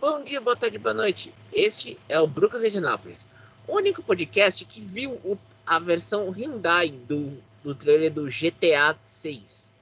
Bom 0.00 0.22
dia, 0.22 0.40
boa 0.40 0.54
tarde, 0.54 0.78
boa 0.78 0.94
noite. 0.94 1.34
Este 1.52 1.98
é 2.08 2.20
o 2.20 2.26
Brucas 2.26 2.62
Regionápolis, 2.62 3.26
o 3.66 3.74
único 3.74 4.00
podcast 4.00 4.64
que 4.64 4.80
viu 4.80 5.14
o, 5.24 5.36
a 5.66 5.80
versão 5.80 6.30
Hyundai 6.30 6.92
do, 6.92 7.36
do 7.64 7.74
trailer 7.74 8.12
do 8.12 8.26
GTA 8.26 8.96
6. 9.04 9.74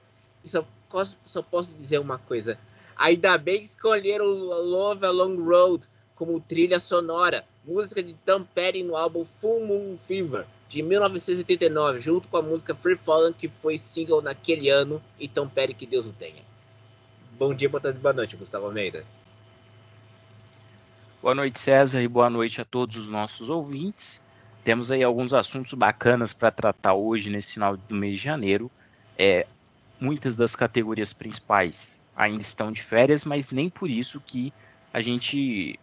E 0.43 0.49
só, 0.49 0.65
só 1.23 1.41
posso 1.43 1.75
dizer 1.75 1.99
uma 1.99 2.17
coisa: 2.17 2.57
ainda 2.95 3.37
bem 3.37 3.59
que 3.59 3.65
escolheram 3.65 4.25
Love 4.25 5.05
Along 5.05 5.37
Road 5.37 5.87
como 6.15 6.39
trilha 6.39 6.79
sonora, 6.79 7.45
música 7.63 8.01
de 8.01 8.15
Tom 8.25 8.43
Petty 8.43 8.81
no 8.81 8.95
álbum 8.95 9.23
Full 9.39 9.67
Moon 9.67 9.99
Fever 10.07 10.47
de 10.67 10.81
1989, 10.81 11.99
junto 11.99 12.27
com 12.27 12.37
a 12.37 12.41
música 12.41 12.73
Free 12.73 12.97
Fallen, 12.97 13.33
que 13.33 13.47
foi 13.47 13.77
single 13.77 14.23
naquele 14.23 14.67
ano, 14.67 14.99
e 15.19 15.27
Tom 15.27 15.47
Petty, 15.47 15.75
que 15.75 15.85
Deus 15.85 16.07
o 16.07 16.11
tenha. 16.11 16.41
Bom 17.37 17.53
dia, 17.53 17.69
boa 17.69 17.79
tarde, 17.79 17.99
boa 17.99 18.13
noite, 18.13 18.35
Gustavo 18.35 18.65
Almeida. 18.65 19.05
Boa 21.21 21.33
noite, 21.33 21.59
César, 21.59 22.01
e 22.01 22.07
boa 22.07 22.29
noite 22.29 22.61
a 22.61 22.65
todos 22.65 22.95
os 22.95 23.07
nossos 23.07 23.49
ouvintes. 23.49 24.21
Temos 24.63 24.91
aí 24.91 25.03
alguns 25.03 25.33
assuntos 25.33 25.73
bacanas 25.73 26.33
para 26.33 26.51
tratar 26.51 26.93
hoje, 26.93 27.29
nesse 27.29 27.53
final 27.53 27.75
do 27.75 27.95
mês 27.95 28.17
de 28.17 28.23
janeiro. 28.23 28.69
É, 29.17 29.47
muitas 29.99 30.35
das 30.35 30.55
categorias 30.55 31.13
principais 31.13 31.99
ainda 32.15 32.41
estão 32.41 32.71
de 32.71 32.83
férias, 32.83 33.25
mas 33.25 33.51
nem 33.51 33.69
por 33.69 33.89
isso 33.89 34.21
que 34.21 34.53
a 34.93 35.01
gente 35.01 35.79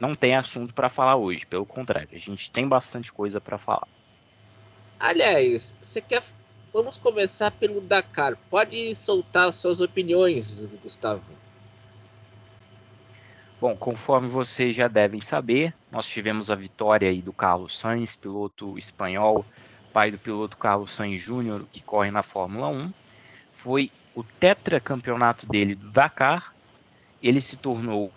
não 0.00 0.14
tem 0.14 0.34
assunto 0.34 0.74
para 0.74 0.88
falar 0.88 1.16
hoje. 1.16 1.46
Pelo 1.46 1.64
contrário, 1.64 2.08
a 2.12 2.18
gente 2.18 2.50
tem 2.50 2.66
bastante 2.66 3.12
coisa 3.12 3.40
para 3.40 3.58
falar. 3.58 3.86
Aliás, 4.98 5.74
você 5.80 6.00
quer 6.00 6.22
Vamos 6.72 6.96
começar 6.96 7.50
pelo 7.50 7.82
Dakar. 7.82 8.34
Pode 8.48 8.94
soltar 8.94 9.52
suas 9.52 9.82
opiniões, 9.82 10.58
Gustavo. 10.82 11.22
Bom, 13.62 13.76
conforme 13.76 14.26
vocês 14.26 14.74
já 14.74 14.88
devem 14.88 15.20
saber, 15.20 15.72
nós 15.88 16.04
tivemos 16.04 16.50
a 16.50 16.56
vitória 16.56 17.08
aí 17.08 17.22
do 17.22 17.32
Carlos 17.32 17.78
Sainz, 17.78 18.16
piloto 18.16 18.76
espanhol, 18.76 19.46
pai 19.92 20.10
do 20.10 20.18
piloto 20.18 20.56
Carlos 20.56 20.92
Sainz 20.92 21.22
Júnior, 21.22 21.64
que 21.70 21.80
corre 21.80 22.10
na 22.10 22.24
Fórmula 22.24 22.66
1. 22.66 22.92
Foi 23.52 23.92
o 24.16 24.24
tetracampeonato 24.24 25.46
dele 25.46 25.76
do 25.76 25.88
Dakar. 25.92 26.52
Ele 27.22 27.40
se 27.40 27.56
tornou 27.56 28.10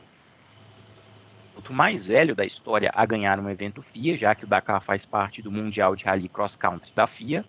o 1.69 1.71
mais 1.73 2.07
velho 2.07 2.33
da 2.33 2.43
história 2.43 2.89
a 2.91 3.05
ganhar 3.05 3.39
um 3.39 3.47
evento 3.47 3.83
FIA, 3.83 4.17
já 4.17 4.33
que 4.33 4.45
o 4.45 4.47
Dakar 4.47 4.81
faz 4.81 5.05
parte 5.05 5.43
do 5.43 5.51
Mundial 5.51 5.95
de 5.95 6.05
Rally 6.05 6.27
Cross 6.27 6.55
Country 6.55 6.91
da 6.95 7.05
FIA. 7.05 7.45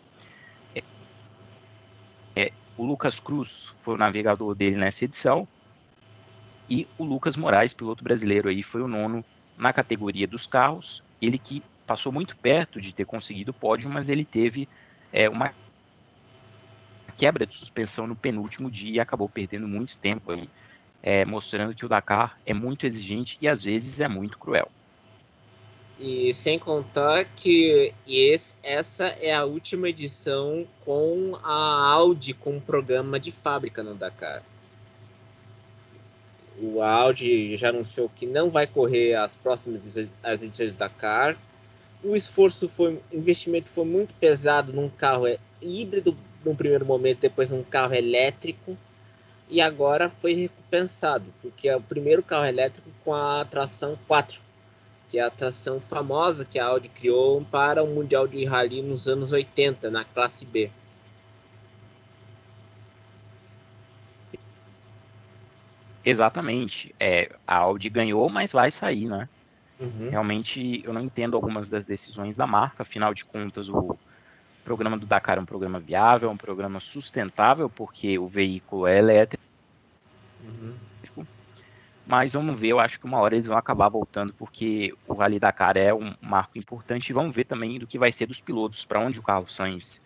O 2.76 2.84
Lucas 2.84 3.18
Cruz 3.18 3.72
foi 3.78 3.94
o 3.94 3.98
navegador 3.98 4.54
dele 4.54 4.76
nessa 4.76 5.06
edição. 5.06 5.48
E 6.68 6.86
o 6.98 7.04
Lucas 7.04 7.36
Moraes, 7.36 7.72
piloto 7.72 8.02
brasileiro 8.02 8.48
aí, 8.48 8.62
foi 8.62 8.82
o 8.82 8.88
nono 8.88 9.24
na 9.56 9.72
categoria 9.72 10.26
dos 10.26 10.46
carros. 10.46 11.02
Ele 11.20 11.38
que 11.38 11.62
passou 11.86 12.12
muito 12.12 12.36
perto 12.36 12.80
de 12.80 12.92
ter 12.92 13.04
conseguido 13.04 13.52
o 13.52 13.54
pódio, 13.54 13.88
mas 13.88 14.08
ele 14.08 14.24
teve 14.24 14.68
é, 15.12 15.28
uma 15.28 15.54
quebra 17.16 17.46
de 17.46 17.54
suspensão 17.54 18.06
no 18.06 18.16
penúltimo 18.16 18.70
dia 18.70 18.96
e 18.96 19.00
acabou 19.00 19.28
perdendo 19.28 19.66
muito 19.66 19.96
tempo 19.96 20.32
aí, 20.32 20.48
é, 21.02 21.24
mostrando 21.24 21.74
que 21.74 21.86
o 21.86 21.88
Dakar 21.88 22.38
é 22.44 22.52
muito 22.52 22.84
exigente 22.84 23.38
e 23.40 23.48
às 23.48 23.62
vezes 23.62 24.00
é 24.00 24.08
muito 24.08 24.38
cruel. 24.38 24.70
E 25.98 26.34
sem 26.34 26.58
contar 26.58 27.24
que 27.24 27.94
esse, 28.06 28.54
essa 28.62 29.06
é 29.06 29.34
a 29.34 29.46
última 29.46 29.88
edição 29.88 30.66
com 30.84 31.38
a 31.42 31.90
Audi 31.90 32.34
com 32.34 32.60
programa 32.60 33.18
de 33.18 33.32
fábrica 33.32 33.82
no 33.82 33.94
Dakar. 33.94 34.42
O 36.60 36.82
Audi 36.82 37.56
já 37.56 37.68
anunciou 37.68 38.08
que 38.08 38.26
não 38.26 38.50
vai 38.50 38.66
correr 38.66 39.14
as 39.14 39.36
próximas 39.36 39.82
as 40.22 40.42
edições 40.42 40.72
do 40.72 40.76
Dakar. 40.76 41.36
O 42.02 42.14
esforço 42.16 42.68
foi, 42.68 42.94
o 43.12 43.16
investimento 43.16 43.68
foi 43.70 43.84
muito 43.84 44.14
pesado 44.14 44.72
num 44.72 44.88
carro 44.88 45.24
híbrido 45.60 46.16
no 46.44 46.54
primeiro 46.54 46.86
momento, 46.86 47.20
depois 47.20 47.50
num 47.50 47.62
carro 47.62 47.94
elétrico 47.94 48.76
e 49.48 49.60
agora 49.60 50.10
foi 50.10 50.34
recompensado, 50.34 51.26
porque 51.40 51.68
é 51.68 51.76
o 51.76 51.80
primeiro 51.80 52.22
carro 52.22 52.46
elétrico 52.46 52.90
com 53.04 53.14
a 53.14 53.44
tração 53.44 53.98
4 54.06 54.40
que 55.08 55.18
é 55.18 55.22
a 55.22 55.28
atração 55.28 55.80
famosa 55.80 56.44
que 56.44 56.58
a 56.58 56.66
Audi 56.66 56.88
criou 56.88 57.44
para 57.50 57.82
o 57.82 57.86
Mundial 57.86 58.26
de 58.26 58.44
Rally 58.44 58.82
nos 58.82 59.08
anos 59.08 59.32
80, 59.32 59.90
na 59.90 60.04
classe 60.04 60.44
B. 60.44 60.70
Exatamente. 66.06 66.94
É, 67.00 67.34
a 67.44 67.56
Audi 67.56 67.90
ganhou, 67.90 68.30
mas 68.30 68.52
vai 68.52 68.70
sair, 68.70 69.06
né? 69.06 69.28
Uhum. 69.80 70.08
Realmente, 70.08 70.80
eu 70.84 70.92
não 70.92 71.00
entendo 71.00 71.36
algumas 71.36 71.68
das 71.68 71.88
decisões 71.88 72.36
da 72.36 72.46
marca. 72.46 72.82
Afinal 72.82 73.12
de 73.12 73.24
contas, 73.24 73.68
o 73.68 73.98
programa 74.64 74.96
do 74.96 75.04
Dakar 75.04 75.36
é 75.36 75.40
um 75.40 75.44
programa 75.44 75.80
viável, 75.80 76.30
é 76.30 76.32
um 76.32 76.36
programa 76.36 76.78
sustentável, 76.78 77.68
porque 77.68 78.18
o 78.18 78.28
veículo 78.28 78.86
é 78.86 78.98
elétrico. 78.98 79.42
Uhum. 80.44 80.74
Mas 82.06 82.34
vamos 82.34 82.56
ver, 82.58 82.68
eu 82.68 82.78
acho 82.78 83.00
que 83.00 83.04
uma 83.04 83.18
hora 83.18 83.34
eles 83.34 83.48
vão 83.48 83.58
acabar 83.58 83.88
voltando, 83.88 84.32
porque 84.32 84.94
o 85.08 85.14
Rally 85.14 85.40
Dakar 85.40 85.76
é 85.76 85.92
um 85.92 86.14
marco 86.20 86.56
importante. 86.56 87.10
E 87.10 87.12
vamos 87.12 87.34
ver 87.34 87.44
também 87.44 87.80
do 87.80 87.86
que 87.86 87.98
vai 87.98 88.12
ser 88.12 88.26
dos 88.26 88.40
pilotos, 88.40 88.84
para 88.84 89.00
onde 89.00 89.18
o 89.18 89.22
Carlos 89.22 89.52
Sainz. 89.52 90.00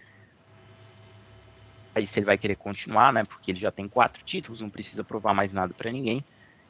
Aí 1.94 2.06
se 2.06 2.18
ele 2.18 2.26
vai 2.26 2.38
querer 2.38 2.56
continuar, 2.56 3.12
né? 3.12 3.24
Porque 3.24 3.50
ele 3.50 3.58
já 3.58 3.70
tem 3.70 3.88
quatro 3.88 4.22
títulos, 4.24 4.60
não 4.60 4.70
precisa 4.70 5.02
provar 5.04 5.34
mais 5.34 5.52
nada 5.52 5.74
para 5.74 5.90
ninguém. 5.90 6.24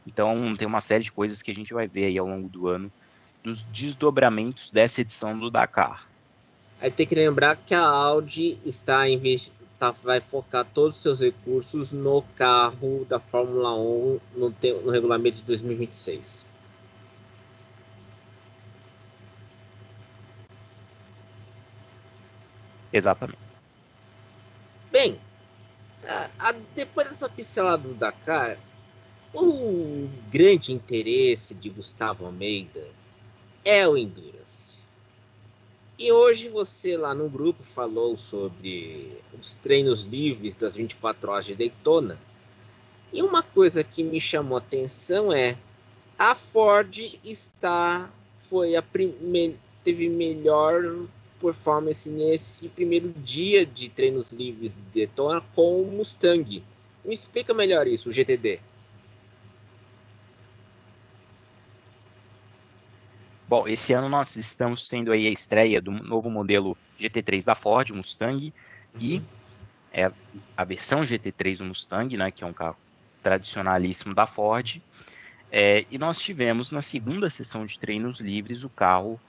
Então 0.06 0.54
tem 0.56 0.66
uma 0.66 0.80
série 0.80 1.04
de 1.04 1.12
coisas 1.12 1.42
que 1.42 1.50
a 1.50 1.54
gente 1.54 1.74
vai 1.74 1.86
ver 1.86 2.06
aí 2.06 2.18
ao 2.18 2.26
longo 2.26 2.48
do 2.48 2.68
ano, 2.68 2.90
dos 3.44 3.62
desdobramentos 3.64 4.70
dessa 4.70 5.00
edição 5.00 5.38
do 5.38 5.50
Dakar. 5.50 6.08
Aí 6.80 6.90
tem 6.90 7.06
que 7.06 7.14
lembrar 7.14 7.56
que 7.56 7.74
a 7.74 7.84
Audi 7.84 8.58
está 8.64 9.08
investindo 9.08 9.60
tá, 9.80 9.90
vai 9.90 10.20
focar 10.20 10.64
todos 10.66 10.96
os 10.96 11.02
seus 11.02 11.20
recursos 11.20 11.90
no 11.90 12.22
carro 12.36 13.06
da 13.08 13.18
Fórmula 13.18 13.74
1 13.74 14.20
no, 14.36 14.54
no 14.84 14.90
regulamento 14.90 15.38
de 15.38 15.42
2026. 15.42 16.46
Exatamente. 22.92 23.49
Bem, 24.90 25.20
a, 26.04 26.30
a, 26.38 26.52
depois 26.74 27.08
dessa 27.08 27.28
pincelada 27.28 27.86
do 27.86 27.94
Dakar, 27.94 28.58
o 29.34 30.08
grande 30.30 30.72
interesse 30.72 31.54
de 31.54 31.70
Gustavo 31.70 32.26
Almeida 32.26 32.86
é 33.64 33.86
o 33.86 33.96
Endurance. 33.96 34.82
E 35.98 36.10
hoje 36.10 36.48
você 36.48 36.96
lá 36.96 37.14
no 37.14 37.28
grupo 37.28 37.62
falou 37.62 38.16
sobre 38.16 39.18
os 39.38 39.54
treinos 39.54 40.04
livres 40.04 40.54
das 40.54 40.74
24 40.74 41.30
horas 41.30 41.46
de 41.46 41.54
Daytona. 41.54 42.18
E 43.12 43.22
uma 43.22 43.42
coisa 43.42 43.84
que 43.84 44.02
me 44.02 44.20
chamou 44.20 44.56
a 44.56 44.60
atenção 44.60 45.32
é 45.32 45.58
a 46.18 46.34
Ford 46.34 46.96
está 47.22 48.10
foi 48.48 48.74
a 48.74 48.82
primeira 48.82 49.56
teve 49.84 50.08
melhor 50.08 51.06
performance 51.40 52.08
nesse 52.08 52.68
primeiro 52.68 53.12
dia 53.18 53.64
de 53.64 53.88
treinos 53.88 54.30
livres 54.30 54.72
de 54.74 55.00
Daytona 55.00 55.40
com 55.54 55.82
o 55.82 55.90
Mustang. 55.90 56.62
Me 57.04 57.14
explica 57.14 57.54
melhor 57.54 57.86
isso, 57.86 58.10
o 58.10 58.12
GTD. 58.12 58.60
Bom, 63.48 63.66
esse 63.66 63.92
ano 63.92 64.08
nós 64.08 64.36
estamos 64.36 64.88
tendo 64.88 65.10
aí 65.10 65.26
a 65.26 65.30
estreia 65.30 65.80
do 65.80 65.90
novo 65.90 66.30
modelo 66.30 66.76
GT3 67.00 67.42
da 67.42 67.56
Ford, 67.56 67.90
Mustang, 67.90 68.52
uhum. 68.94 69.00
e 69.00 69.22
é 69.92 70.12
a 70.56 70.64
versão 70.64 71.00
GT3 71.00 71.58
do 71.58 71.64
Mustang, 71.64 72.16
né, 72.16 72.30
que 72.30 72.44
é 72.44 72.46
um 72.46 72.52
carro 72.52 72.76
tradicionalíssimo 73.22 74.14
da 74.14 74.26
Ford. 74.26 74.80
É, 75.50 75.84
e 75.90 75.98
nós 75.98 76.20
tivemos 76.20 76.70
na 76.70 76.80
segunda 76.80 77.28
sessão 77.28 77.66
de 77.66 77.76
treinos 77.76 78.20
livres 78.20 78.62
o 78.62 78.68
carro 78.68 79.20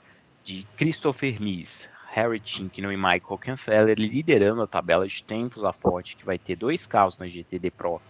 de 0.44 0.68
Christopher 0.78 1.42
Mies, 1.42 1.90
Harry 2.12 2.42
Tincknell 2.42 2.92
e 2.92 2.98
Michael 2.98 3.38
Kenfeller 3.42 3.98
liderando 3.98 4.62
a 4.62 4.68
tabela 4.68 5.08
de 5.08 5.24
tempos. 5.24 5.64
A 5.64 5.72
Ford 5.72 6.16
que 6.16 6.26
vai 6.26 6.38
ter 6.38 6.58
dois 6.58 6.86
carros 6.86 7.18
na 7.18 7.26
GTD 7.26 7.72
Pro 7.72 8.02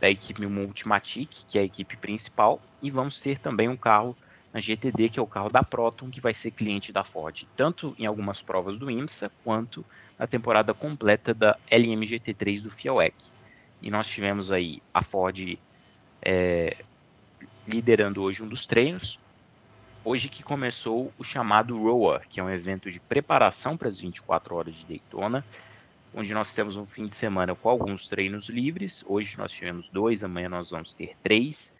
da 0.00 0.08
equipe 0.08 0.46
Multimatic, 0.46 1.44
que 1.46 1.58
é 1.58 1.60
a 1.60 1.64
equipe 1.64 1.94
principal, 1.98 2.58
e 2.80 2.90
vamos 2.90 3.20
ter 3.20 3.38
também 3.38 3.68
um 3.68 3.76
carro 3.76 4.16
na 4.52 4.58
GTD, 4.58 5.10
que 5.10 5.18
é 5.18 5.22
o 5.22 5.26
carro 5.26 5.50
da 5.50 5.62
Proton, 5.62 6.08
que 6.08 6.20
vai 6.20 6.32
ser 6.32 6.50
cliente 6.50 6.90
da 6.90 7.04
Ford, 7.04 7.46
tanto 7.54 7.94
em 7.98 8.06
algumas 8.06 8.40
provas 8.40 8.78
do 8.78 8.90
IMSA, 8.90 9.30
quanto 9.44 9.84
na 10.18 10.26
temporada 10.26 10.72
completa 10.72 11.34
da 11.34 11.58
LMGT3 11.70 12.62
do 12.62 12.70
FIAWEC. 12.70 13.14
E 13.82 13.90
nós 13.90 14.06
tivemos 14.06 14.50
aí 14.50 14.82
a 14.92 15.02
Ford 15.02 15.58
é, 16.22 16.76
liderando 17.68 18.22
hoje 18.22 18.42
um 18.42 18.48
dos 18.48 18.64
treinos, 18.64 19.18
hoje 20.04 20.28
que 20.28 20.42
começou 20.42 21.12
o 21.18 21.24
chamado 21.24 21.76
ROA, 21.76 22.20
que 22.28 22.40
é 22.40 22.42
um 22.42 22.50
evento 22.50 22.90
de 22.90 23.00
preparação 23.00 23.76
para 23.76 23.88
as 23.88 23.98
24 24.00 24.54
horas 24.54 24.74
de 24.74 24.86
Daytona, 24.86 25.44
onde 26.14 26.32
nós 26.34 26.54
temos 26.54 26.76
um 26.76 26.86
fim 26.86 27.06
de 27.06 27.14
semana 27.14 27.54
com 27.54 27.68
alguns 27.68 28.08
treinos 28.08 28.48
livres. 28.48 29.04
Hoje 29.06 29.36
nós 29.38 29.52
tivemos 29.52 29.88
dois, 29.88 30.24
amanhã 30.24 30.48
nós 30.48 30.70
vamos 30.70 30.94
ter 30.94 31.16
três 31.22 31.74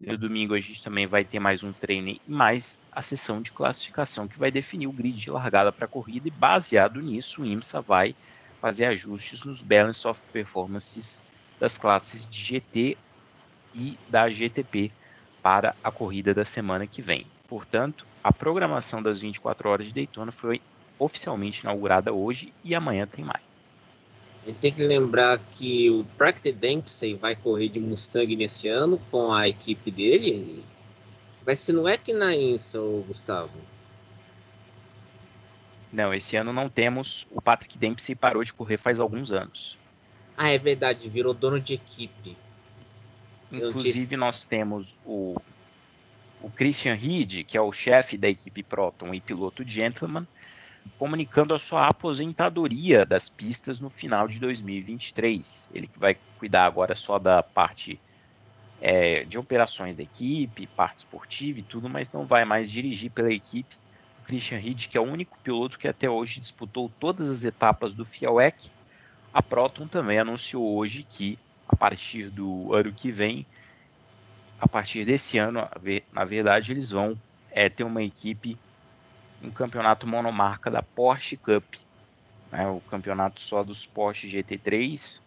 No 0.00 0.16
domingo 0.16 0.54
a 0.54 0.60
gente 0.60 0.82
também 0.82 1.06
vai 1.06 1.24
ter 1.24 1.38
mais 1.38 1.62
um 1.62 1.72
treino 1.72 2.08
e 2.08 2.20
mais 2.26 2.80
a 2.90 3.02
sessão 3.02 3.42
de 3.42 3.52
classificação 3.52 4.26
que 4.26 4.38
vai 4.38 4.50
definir 4.50 4.86
o 4.86 4.92
grid 4.92 5.20
de 5.20 5.30
largada 5.30 5.70
para 5.70 5.84
a 5.84 5.88
corrida 5.88 6.26
e 6.26 6.30
baseado 6.30 7.02
nisso 7.02 7.42
o 7.42 7.46
IMSA 7.46 7.82
vai 7.82 8.14
fazer 8.60 8.86
ajustes 8.86 9.44
nos 9.44 9.62
balance 9.62 10.06
of 10.08 10.20
performances 10.32 11.20
das 11.58 11.76
classes 11.76 12.26
de 12.26 12.42
GT 12.42 12.96
e 13.74 13.98
da 14.08 14.30
GTP 14.30 14.90
para 15.42 15.74
a 15.84 15.90
corrida 15.90 16.32
da 16.32 16.44
semana 16.44 16.86
que 16.86 17.02
vem. 17.02 17.26
Portanto, 17.50 18.06
a 18.22 18.32
programação 18.32 19.02
das 19.02 19.18
24 19.18 19.68
horas 19.68 19.86
de 19.86 19.92
Daytona 19.92 20.30
foi 20.30 20.62
oficialmente 20.96 21.62
inaugurada 21.62 22.12
hoje 22.12 22.52
e 22.62 22.76
amanhã 22.76 23.08
tem 23.08 23.24
mais. 23.24 23.42
Gente 24.46 24.58
tem 24.58 24.72
que 24.72 24.86
lembrar 24.86 25.38
que 25.50 25.90
o 25.90 26.04
Practice 26.16 26.52
Dempsey 26.52 27.14
vai 27.14 27.34
correr 27.34 27.68
de 27.68 27.80
Mustang 27.80 28.36
nesse 28.36 28.68
ano 28.68 29.02
com 29.10 29.32
a 29.32 29.48
equipe 29.48 29.90
dele. 29.90 30.64
Mas 31.44 31.58
se 31.58 31.72
não 31.72 31.88
é 31.88 31.96
que 31.96 32.12
na 32.12 32.32
INSA, 32.34 32.78
Gustavo. 33.08 33.58
Não, 35.92 36.14
esse 36.14 36.36
ano 36.36 36.52
não 36.52 36.68
temos. 36.68 37.26
O 37.32 37.42
Patrick 37.42 37.76
Dempsey 37.76 38.14
parou 38.14 38.44
de 38.44 38.52
correr 38.52 38.78
faz 38.78 39.00
alguns 39.00 39.32
anos. 39.32 39.76
Ah, 40.36 40.50
é 40.50 40.58
verdade, 40.58 41.08
virou 41.08 41.34
dono 41.34 41.58
de 41.58 41.74
equipe. 41.74 42.36
Inclusive, 43.52 44.16
nós 44.16 44.46
temos 44.46 44.94
o, 45.04 45.34
o 46.42 46.50
Christian 46.50 46.94
Reed, 46.94 47.44
que 47.44 47.56
é 47.56 47.60
o 47.60 47.72
chefe 47.72 48.16
da 48.16 48.28
equipe 48.28 48.62
Proton 48.62 49.12
e 49.12 49.20
piloto 49.20 49.62
gentleman, 49.66 50.26
comunicando 50.98 51.54
a 51.54 51.58
sua 51.58 51.82
aposentadoria 51.82 53.04
das 53.04 53.28
pistas 53.28 53.80
no 53.80 53.90
final 53.90 54.26
de 54.26 54.38
2023. 54.38 55.68
Ele 55.74 55.86
que 55.86 55.98
vai 55.98 56.16
cuidar 56.38 56.64
agora 56.64 56.94
só 56.94 57.18
da 57.18 57.42
parte 57.42 58.00
é, 58.80 59.24
de 59.24 59.38
operações 59.38 59.94
da 59.94 60.02
equipe, 60.02 60.66
parte 60.66 60.98
esportiva 60.98 61.58
e 61.60 61.62
tudo, 61.62 61.88
mas 61.88 62.10
não 62.12 62.24
vai 62.24 62.44
mais 62.44 62.70
dirigir 62.70 63.10
pela 63.10 63.32
equipe. 63.32 63.76
O 64.22 64.26
Christian 64.26 64.58
Reed, 64.58 64.86
que 64.86 64.96
é 64.96 65.00
o 65.00 65.04
único 65.04 65.38
piloto 65.42 65.78
que 65.78 65.88
até 65.88 66.08
hoje 66.08 66.40
disputou 66.40 66.90
todas 66.98 67.28
as 67.28 67.44
etapas 67.44 67.92
do 67.92 68.04
FIAWEC. 68.04 68.70
A 69.32 69.42
Proton 69.42 69.86
também 69.86 70.18
anunciou 70.18 70.76
hoje 70.76 71.06
que, 71.08 71.38
a 71.68 71.76
partir 71.76 72.30
do 72.30 72.74
ano 72.74 72.92
que 72.92 73.12
vem, 73.12 73.46
a 74.60 74.68
partir 74.68 75.04
desse 75.04 75.38
ano, 75.38 75.60
na 76.12 76.24
verdade, 76.24 76.72
eles 76.72 76.90
vão 76.90 77.16
é, 77.50 77.68
ter 77.68 77.82
uma 77.82 78.02
equipe 78.02 78.56
um 79.42 79.50
campeonato 79.50 80.06
monomarca 80.06 80.70
da 80.70 80.82
Porsche 80.82 81.36
Cup, 81.36 81.64
né, 82.52 82.66
o 82.68 82.78
campeonato 82.82 83.40
só 83.40 83.62
dos 83.64 83.86
Porsche 83.86 84.28
GT3 84.28 85.20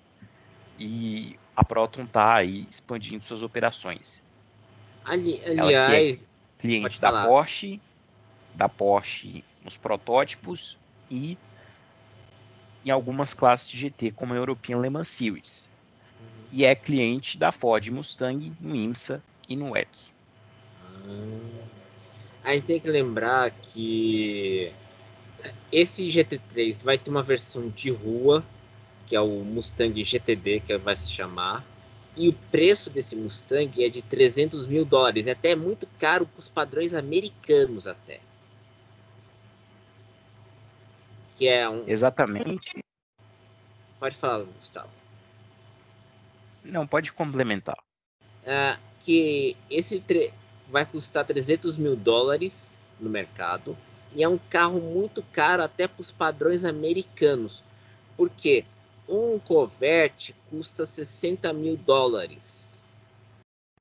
e 0.77 1.35
a 1.56 1.63
Proton 1.63 2.03
está 2.03 2.35
aí 2.35 2.68
expandindo 2.69 3.25
suas 3.25 3.41
operações. 3.41 4.21
Ali, 5.03 5.41
aliás, 5.45 6.24
é 6.24 6.62
cliente 6.62 7.01
da 7.01 7.25
Porsche, 7.25 7.81
da 8.53 8.69
Porsche 8.69 9.44
nos 9.63 9.77
protótipos 9.77 10.77
e 11.09 11.38
em 12.86 12.91
algumas 12.91 13.33
classes 13.33 13.68
de 13.68 13.77
GT, 13.77 14.12
como 14.12 14.33
a 14.33 14.38
European 14.38 14.79
Le 14.79 14.89
Mans 14.89 15.07
Series. 15.07 15.72
E 16.55 16.63
é 16.63 16.75
cliente 16.75 17.35
da 17.35 17.51
Ford 17.51 17.83
Mustang 17.89 18.53
no 18.61 18.75
IMSA 18.75 19.23
e 19.50 19.55
no 19.55 19.71
WEC. 19.71 19.89
Uhum. 21.03 21.63
A 22.44 22.53
gente 22.53 22.65
tem 22.65 22.79
que 22.79 22.91
lembrar 22.91 23.50
que 23.50 24.71
esse 25.71 26.07
GT3 26.07 26.83
vai 26.83 26.95
ter 26.95 27.09
uma 27.09 27.23
versão 27.23 27.69
de 27.69 27.89
rua, 27.89 28.45
que 29.07 29.15
é 29.15 29.19
o 29.19 29.44
Mustang 29.44 30.03
GTD, 30.03 30.59
que 30.59 30.77
vai 30.77 30.95
se 30.95 31.09
chamar. 31.09 31.65
E 32.15 32.29
o 32.29 32.33
preço 32.51 32.91
desse 32.91 33.15
Mustang 33.15 33.83
é 33.83 33.89
de 33.89 34.03
300 34.03 34.67
mil 34.67 34.85
dólares. 34.85 35.25
É 35.25 35.31
até 35.31 35.55
muito 35.55 35.88
caro 35.97 36.27
para 36.27 36.39
os 36.39 36.50
padrões 36.50 36.94
americanos 36.94 37.88
até. 37.88 38.19
Que 41.35 41.47
é 41.47 41.67
um... 41.67 41.83
Exatamente. 41.88 42.83
Pode 44.00 44.15
falar, 44.15 44.44
Gustavo. 44.44 45.02
Não, 46.63 46.88
pode 46.88 47.12
complementar. 47.12 47.77
É, 48.45 48.77
que 49.00 49.56
esse 49.69 50.00
tre 50.00 50.33
vai 50.69 50.86
custar 50.86 51.25
300 51.25 51.77
mil 51.77 51.95
dólares 51.95 52.80
no 53.00 53.10
mercado 53.10 53.77
e 54.15 54.24
é 54.24 54.30
um 54.30 54.38
carro 54.38 54.80
muito 54.80 55.24
caro 55.31 55.63
até 55.63 55.88
para 55.88 56.01
os 56.01 56.12
padrões 56.12 56.63
americanos, 56.63 57.63
porque 58.15 58.65
um 59.07 59.39
Corvette 59.39 60.36
custa 60.50 60.86
60 60.86 61.51
mil 61.54 61.75
dólares. 61.75 62.83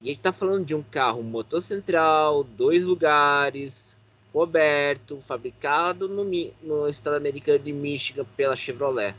E 0.01 0.07
a 0.07 0.09
gente 0.09 0.19
está 0.19 0.33
falando 0.33 0.65
de 0.65 0.75
um 0.75 0.83
carro 0.83 1.23
motor 1.23 1.63
central, 1.63 2.43
dois 2.43 2.85
lugares, 2.85 3.95
coberto, 4.33 5.23
fabricado 5.29 6.09
no, 6.09 6.25
no 6.63 6.89
estado 6.89 7.15
americano 7.15 7.59
de 7.59 7.73
Michigan 7.73 8.25
pela 8.37 8.57
Chevrolet. 8.57 9.15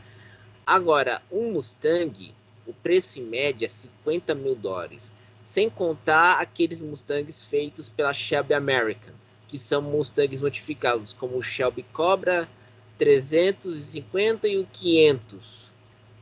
Agora, 0.66 1.22
um 1.30 1.52
Mustang, 1.52 2.34
o 2.66 2.72
preço 2.72 3.20
em 3.20 3.24
média 3.24 3.66
é 3.66 3.68
50 3.68 4.34
mil 4.34 4.54
dólares 4.54 5.12
sem 5.44 5.68
contar 5.68 6.40
aqueles 6.40 6.80
Mustangs 6.80 7.42
feitos 7.42 7.86
pela 7.86 8.14
Shelby 8.14 8.54
American, 8.54 9.12
que 9.46 9.58
são 9.58 9.82
Mustangs 9.82 10.40
modificados, 10.40 11.12
como 11.12 11.36
o 11.36 11.42
Shelby 11.42 11.82
Cobra 11.92 12.48
350 12.96 14.48
e 14.48 14.56
o 14.56 14.66
500. 14.72 15.70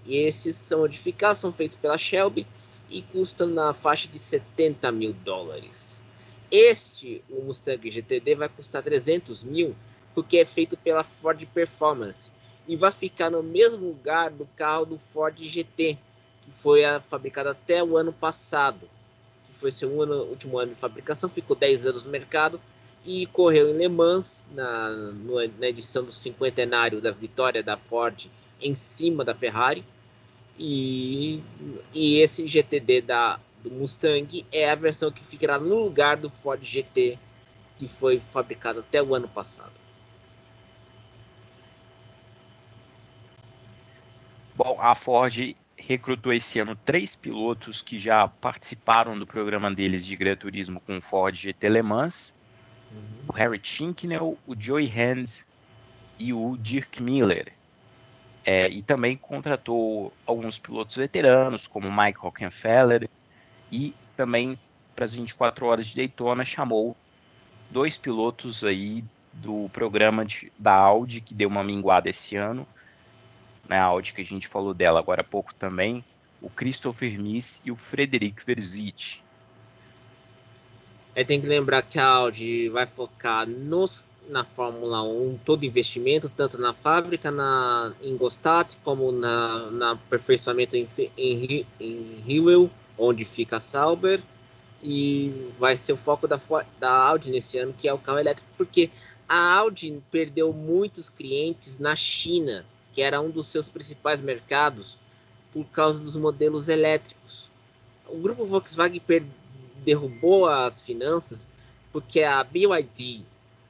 E 0.05 0.17
esses 0.17 0.56
são 0.56 0.81
modificados, 0.81 1.39
são 1.39 1.53
feitos 1.53 1.77
pela 1.77 1.97
Shelby 1.97 2.44
e 2.91 3.03
custam 3.03 3.47
na 3.47 3.73
faixa 3.73 4.09
de 4.09 4.19
70 4.19 4.91
mil 4.91 5.12
dólares. 5.12 6.03
Este, 6.50 7.23
o 7.31 7.43
Mustang 7.43 7.89
GTD, 7.89 8.35
vai 8.35 8.49
custar 8.49 8.83
300 8.83 9.44
mil, 9.44 9.77
porque 10.17 10.39
é 10.39 10.44
feito 10.44 10.77
pela 10.77 11.05
Ford 11.05 11.41
Performance 11.55 12.29
e 12.67 12.75
vai 12.75 12.91
ficar 12.91 13.31
no 13.31 13.43
mesmo 13.43 13.87
lugar 13.87 14.31
do 14.31 14.47
carro 14.56 14.85
do 14.85 14.99
Ford 14.99 15.39
GT, 15.39 15.97
que 16.43 16.50
foi 16.50 16.83
fabricado 17.09 17.49
até 17.49 17.83
o 17.83 17.97
ano 17.97 18.12
passado 18.12 18.89
foi 19.62 19.71
seu 19.71 20.03
ano, 20.03 20.25
último 20.25 20.59
ano 20.59 20.75
de 20.75 20.81
fabricação, 20.81 21.31
ficou 21.31 21.55
10 21.55 21.87
anos 21.87 22.05
no 22.05 22.11
mercado 22.11 22.61
e 23.06 23.27
correu 23.27 23.71
em 23.71 23.79
Le 23.79 23.89
Mans 23.89 24.44
na, 24.50 24.91
na 25.59 25.69
edição 25.69 26.03
do 26.05 26.11
cinquentenário 26.11 27.00
da 27.00 27.12
vitória 27.12 27.62
da 27.62 27.77
Ford 27.77 28.29
em 28.61 28.75
cima 28.75 29.25
da 29.25 29.35
Ferrari. 29.35 29.85
E, 30.59 31.41
e 31.94 32.19
esse 32.19 32.47
GTD 32.47 33.03
da, 33.03 33.39
do 33.62 33.71
Mustang 33.71 34.44
é 34.50 34.69
a 34.69 34.75
versão 34.75 35.12
que 35.12 35.25
ficará 35.25 35.58
no 35.58 35.77
lugar 35.77 36.17
do 36.17 36.29
Ford 36.29 36.63
GT 36.63 37.19
que 37.79 37.87
foi 37.87 38.19
fabricado 38.19 38.81
até 38.81 39.01
o 39.01 39.15
ano 39.15 39.29
passado. 39.29 39.72
Bom, 44.55 44.77
a 44.81 44.94
Ford 44.94 45.56
recrutou 45.86 46.32
esse 46.32 46.58
ano 46.58 46.77
três 46.77 47.15
pilotos 47.15 47.82
que 47.82 47.98
já 47.98 48.27
participaram 48.29 49.19
do 49.19 49.27
programa 49.27 49.70
deles 49.70 50.05
de 50.05 50.15
Gran 50.17 50.36
Turismo 50.36 50.81
com 50.81 50.98
o 50.98 51.01
Ford 51.01 51.34
GT 51.34 51.69
Le 51.69 51.82
Mans. 51.82 52.32
Uhum. 52.91 53.24
O 53.29 53.32
Harry 53.32 53.60
Chinknell, 53.62 54.39
o 54.46 54.55
Joey 54.58 54.86
Hand 54.86 55.44
e 56.19 56.32
o 56.32 56.56
Dirk 56.56 57.03
Miller. 57.03 57.53
É, 58.44 58.69
e 58.69 58.82
também 58.82 59.17
contratou 59.17 60.12
alguns 60.27 60.58
pilotos 60.58 60.96
veteranos, 60.96 61.67
como 61.67 61.91
Mike 61.91 62.19
Hockenfeller, 62.20 63.08
e 63.70 63.94
também 64.17 64.58
para 64.94 65.05
as 65.05 65.15
24 65.15 65.67
horas 65.67 65.86
de 65.86 65.96
Daytona 65.96 66.44
chamou 66.44 66.96
dois 67.70 67.96
pilotos 67.96 68.65
aí 68.65 69.05
do 69.32 69.69
programa 69.72 70.24
de, 70.24 70.53
da 70.58 70.74
Audi, 70.74 71.20
que 71.20 71.34
deu 71.34 71.48
uma 71.48 71.65
minguada 71.65 72.10
esse 72.10 72.36
ano, 72.36 72.67
né, 73.69 73.78
a 73.78 73.84
Audi 73.84 74.12
que 74.12 74.22
a 74.22 74.24
gente 74.24 74.48
falou 74.48 74.74
dela 74.74 74.98
agora 74.98 75.20
há 75.20 75.24
pouco 75.24 75.54
também, 75.54 76.04
o 76.40 76.50
Christopher 76.50 77.19
Miss 77.20 77.62
e 77.64 77.70
o 77.70 77.76
Frederic 77.76 78.44
Verzic. 78.44 79.20
É, 81.14 81.22
tem 81.22 81.40
que 81.40 81.46
lembrar 81.46 81.82
que 81.82 81.98
a 81.98 82.06
Audi 82.06 82.69
vai 82.69 82.86
focar 82.86 83.46
nos, 83.46 84.04
na 84.28 84.44
Fórmula 84.44 85.02
1 85.02 85.38
todo 85.44 85.64
investimento, 85.64 86.28
tanto 86.28 86.58
na 86.58 86.72
fábrica, 86.72 87.31
na 87.31 87.92
Ingolstadt, 88.02 88.76
como 88.82 89.12
na, 89.12 89.70
na 89.70 89.90
aperfeiçoamento 89.92 90.76
em, 90.76 90.88
em, 91.16 91.66
em 92.26 92.70
onde 92.96 93.24
fica 93.24 93.56
a 93.56 93.60
Sauber. 93.60 94.20
E 94.82 95.50
vai 95.60 95.76
ser 95.76 95.92
o 95.92 95.96
foco 95.96 96.26
da, 96.26 96.40
da 96.81 96.90
Audi 96.90 97.31
nesse 97.31 97.56
ano, 97.58 97.72
que 97.72 97.86
é 97.86 97.92
o 97.92 97.98
carro 97.98 98.19
elétrico, 98.19 98.48
porque 98.56 98.90
a 99.28 99.58
Audi 99.58 100.02
perdeu 100.10 100.52
muitos 100.52 101.08
clientes 101.08 101.78
na 101.78 101.94
China 101.94 102.64
que 102.93 103.03
era 103.03 103.20
um 103.20 103.31
dos 103.31 103.46
seus 103.46 103.69
principais 103.69 104.20
mercados, 104.20 104.99
por 105.53 105.65
causa 105.67 105.99
dos 105.99 106.17
modelos 106.17 106.69
elétricos. 106.69 107.51
O 108.08 108.19
grupo 108.19 108.44
Volkswagen 108.44 109.03
derrubou 109.84 110.46
as 110.46 110.81
finanças 110.81 111.46
porque 111.93 112.22
a 112.22 112.43
BYD 112.43 113.22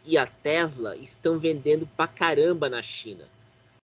e 0.05 0.17
a 0.17 0.27
Tesla 0.27 0.97
estão 0.97 1.39
vendendo 1.39 1.87
pra 1.97 2.07
caramba 2.07 2.69
na 2.69 2.83
China. 2.83 3.25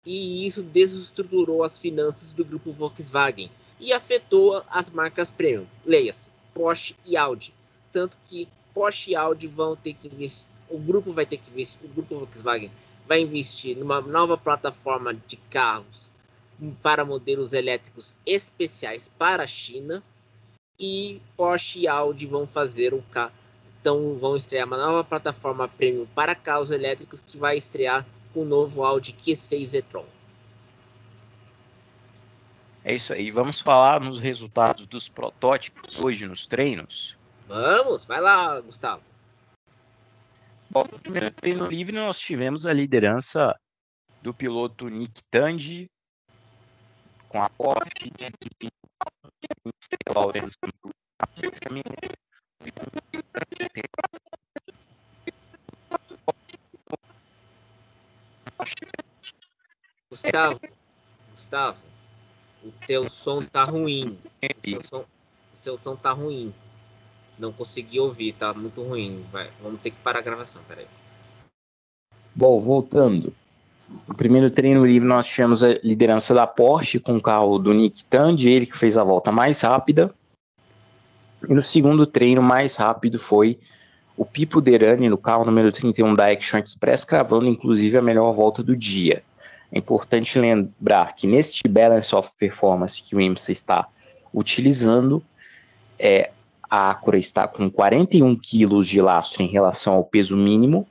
E 0.05 0.47
isso 0.47 0.63
desestruturou 0.63 1.63
as 1.63 1.77
finanças 1.77 2.31
do 2.31 2.45
grupo 2.45 2.71
Volkswagen 2.71 3.51
e 3.79 3.93
afetou 3.93 4.63
as 4.69 4.89
marcas 4.89 5.29
premium, 5.29 5.65
leia-se, 5.85 6.29
Porsche 6.53 6.95
e 7.05 7.15
Audi, 7.15 7.53
tanto 7.91 8.17
que 8.25 8.47
Porsche 8.73 9.11
e 9.11 9.15
Audi 9.15 9.47
vão 9.47 9.75
ter 9.75 9.93
que 9.93 10.07
investir, 10.07 10.47
o 10.69 10.77
grupo 10.77 11.13
vai 11.13 11.25
ter 11.25 11.37
que 11.37 11.49
investir, 11.51 11.79
o 11.83 11.87
grupo 11.87 12.17
Volkswagen 12.17 12.71
vai 13.09 13.21
investir 13.21 13.75
numa 13.75 13.99
nova 13.99 14.37
plataforma 14.37 15.15
de 15.15 15.35
carros 15.35 16.11
para 16.83 17.03
modelos 17.03 17.53
elétricos 17.53 18.13
especiais 18.23 19.09
para 19.17 19.43
a 19.43 19.47
China 19.47 20.03
e 20.79 21.19
Porsche 21.35 21.79
e 21.79 21.87
Audi 21.87 22.27
vão 22.27 22.45
fazer 22.45 22.93
o 22.93 23.01
carro, 23.01 23.33
então 23.81 24.15
vão 24.19 24.35
estrear 24.35 24.67
uma 24.67 24.77
nova 24.77 25.03
plataforma 25.03 25.67
premium 25.67 26.05
para 26.13 26.35
carros 26.35 26.69
elétricos 26.69 27.19
que 27.19 27.35
vai 27.35 27.57
estrear 27.57 28.05
o 28.35 28.45
novo 28.45 28.83
Audi 28.83 29.11
Q6 29.11 29.73
e-tron. 29.73 30.05
É 32.85 32.93
isso 32.93 33.11
aí. 33.11 33.31
Vamos 33.31 33.59
falar 33.59 33.99
nos 34.01 34.19
resultados 34.19 34.85
dos 34.85 35.09
protótipos 35.09 35.99
hoje 35.99 36.27
nos 36.27 36.45
treinos? 36.45 37.17
Vamos, 37.47 38.05
vai 38.05 38.21
lá, 38.21 38.59
Gustavo. 38.61 39.08
No 40.71 40.99
primeiro 40.99 41.31
treino 41.31 41.65
livre 41.65 41.95
nós 41.95 42.19
tivemos 42.19 42.65
a 42.65 42.71
liderança 42.71 43.59
do 44.21 44.33
piloto 44.33 44.87
Nick 44.87 45.21
Tandy 45.31 45.89
com 47.27 47.41
a 47.41 47.49
Porsche, 47.49 48.11
Gustavo, 60.09 60.59
Gustavo, 61.31 61.81
o 62.63 62.71
teu 62.85 63.09
som 63.09 63.41
tá 63.41 63.63
ruim. 63.63 64.19
O 64.43 64.61
teu 64.61 64.83
som, 64.83 65.01
o 65.01 65.57
seu 65.57 65.79
som 65.81 65.95
tá 65.95 66.11
ruim. 66.11 66.53
Não 67.39 67.53
consegui 67.53 67.99
ouvir, 67.99 68.33
tá 68.33 68.53
muito 68.53 68.83
ruim. 68.83 69.23
Vai, 69.31 69.49
vamos 69.63 69.79
ter 69.81 69.91
que 69.91 69.97
parar 70.03 70.19
a 70.19 70.21
gravação, 70.21 70.61
peraí. 70.67 70.85
Bom, 72.35 72.59
voltando. 72.59 73.33
No 74.07 74.13
primeiro 74.13 74.49
treino 74.49 74.85
livre 74.85 75.07
nós 75.07 75.25
tivemos 75.25 75.63
a 75.63 75.69
liderança 75.83 76.33
da 76.33 76.45
Porsche 76.45 76.99
com 76.99 77.15
o 77.15 77.21
carro 77.21 77.57
do 77.57 77.73
Nick 77.73 78.03
Tandy, 78.05 78.49
ele 78.49 78.65
que 78.65 78.77
fez 78.77 78.97
a 78.97 79.03
volta 79.03 79.31
mais 79.31 79.61
rápida. 79.61 80.13
E 81.47 81.53
no 81.53 81.63
segundo 81.63 82.05
treino 82.05 82.43
mais 82.43 82.75
rápido 82.75 83.17
foi 83.17 83.57
o 84.17 84.25
Pipo 84.25 84.59
Derani 84.59 85.07
no 85.07 85.17
carro 85.17 85.45
número 85.45 85.71
31 85.71 86.13
da 86.13 86.29
Action 86.29 86.59
Express, 86.59 87.05
cravando 87.05 87.47
inclusive 87.47 87.97
a 87.97 88.01
melhor 88.01 88.33
volta 88.33 88.61
do 88.61 88.75
dia. 88.75 89.23
É 89.71 89.79
importante 89.79 90.37
lembrar 90.37 91.15
que 91.15 91.25
neste 91.25 91.67
balance 91.67 92.13
of 92.13 92.29
performance 92.37 93.01
que 93.01 93.15
o 93.15 93.21
IMSA 93.21 93.51
está 93.51 93.87
utilizando, 94.33 95.23
é, 95.97 96.31
a 96.69 96.91
Acura 96.91 97.17
está 97.17 97.47
com 97.47 97.69
41 97.69 98.35
quilos 98.35 98.87
de 98.87 99.01
lastro 99.01 99.41
em 99.41 99.47
relação 99.47 99.93
ao 99.93 100.03
peso 100.03 100.37
mínimo, 100.37 100.87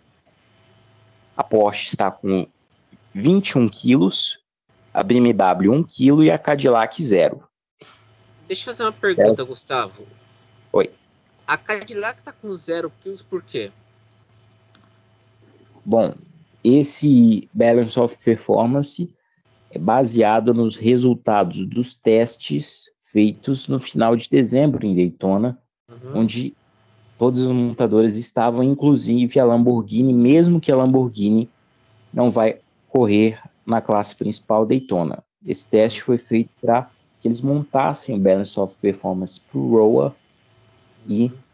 a 1.37 1.45
Porsche 1.45 1.89
está 1.89 2.11
com 2.11 2.47
21 3.15 3.69
quilos, 3.69 4.41
a 4.93 5.03
BMW 5.03 5.73
1 5.73 5.83
kg 5.85 6.25
e 6.25 6.31
a 6.31 6.39
Cadillac 6.39 7.01
0. 7.01 7.43
Deixa 8.49 8.63
eu 8.63 8.65
fazer 8.65 8.83
uma 8.83 8.93
pergunta, 8.93 9.43
é. 9.43 9.45
Gustavo. 9.45 10.07
Oi. 10.73 10.91
A 11.47 11.57
Cadillac 11.57 12.19
está 12.19 12.33
com 12.33 12.55
0 12.55 12.93
quilos 13.01 13.23
por 13.23 13.43
quê? 13.43 13.71
Bom, 15.85 16.15
esse 16.65 17.49
Balance 17.53 17.99
of 17.99 18.19
Performance 18.19 19.15
é 19.71 19.79
baseado 19.79 20.53
nos 20.53 20.77
resultados 20.77 21.65
dos 21.67 21.95
testes 21.95 22.91
feitos 23.01 23.69
no 23.69 23.79
final 23.79 24.17
de 24.17 24.29
dezembro 24.29 24.85
em 24.85 24.95
Daytona, 24.95 25.59
uhum. 26.03 26.21
onde 26.21 26.55
todas 27.19 27.43
as 27.43 27.51
montadoras 27.51 28.17
estavam, 28.17 28.63
inclusive 28.63 29.39
a 29.39 29.45
Lamborghini, 29.45 30.13
mesmo 30.13 30.61
que 30.61 30.71
a 30.71 30.77
Lamborghini 30.77 31.49
não 32.13 32.31
vai 32.31 32.59
correr 32.89 33.41
na 33.67 33.81
classe 33.81 34.15
principal 34.15 34.65
Daytona. 34.65 35.23
Esse 35.45 35.67
teste 35.67 36.03
foi 36.03 36.19
feito 36.19 36.51
para 36.61 36.91
que 37.21 37.29
eles 37.29 37.41
montassem 37.41 38.17
o 38.17 38.19
Balance 38.19 38.59
of 38.59 38.77
Performance 38.81 39.41
para 39.41 39.59
o 39.59 39.77
ROA 39.77 40.15
e 41.07 41.25
uhum 41.25 41.49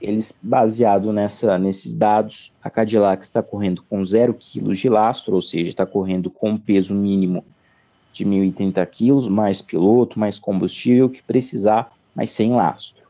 eles, 0.00 0.34
baseado 0.42 1.12
nessa, 1.12 1.58
nesses 1.58 1.92
dados, 1.92 2.52
a 2.62 2.70
Cadillac 2.70 3.22
está 3.22 3.42
correndo 3.42 3.82
com 3.82 4.02
0 4.04 4.34
kg 4.34 4.72
de 4.72 4.88
lastro, 4.88 5.34
ou 5.34 5.42
seja, 5.42 5.68
está 5.68 5.84
correndo 5.84 6.30
com 6.30 6.50
um 6.50 6.58
peso 6.58 6.94
mínimo 6.94 7.44
de 8.12 8.24
1.030 8.24 8.86
kg, 8.86 9.30
mais 9.30 9.60
piloto, 9.60 10.18
mais 10.18 10.38
combustível 10.38 11.10
que 11.10 11.22
precisar, 11.22 11.92
mas 12.14 12.30
sem 12.30 12.52
lastro. 12.52 13.04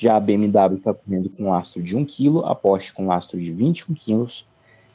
Já 0.00 0.16
a 0.16 0.20
BMW 0.20 0.78
está 0.78 0.94
correndo 0.94 1.28
com 1.28 1.50
lastro 1.50 1.82
de 1.82 1.94
1 1.94 2.06
kg, 2.06 2.46
a 2.46 2.54
Porsche 2.54 2.90
com 2.90 3.06
lastro 3.06 3.38
de 3.38 3.52
21 3.52 3.94
kg 3.94 4.44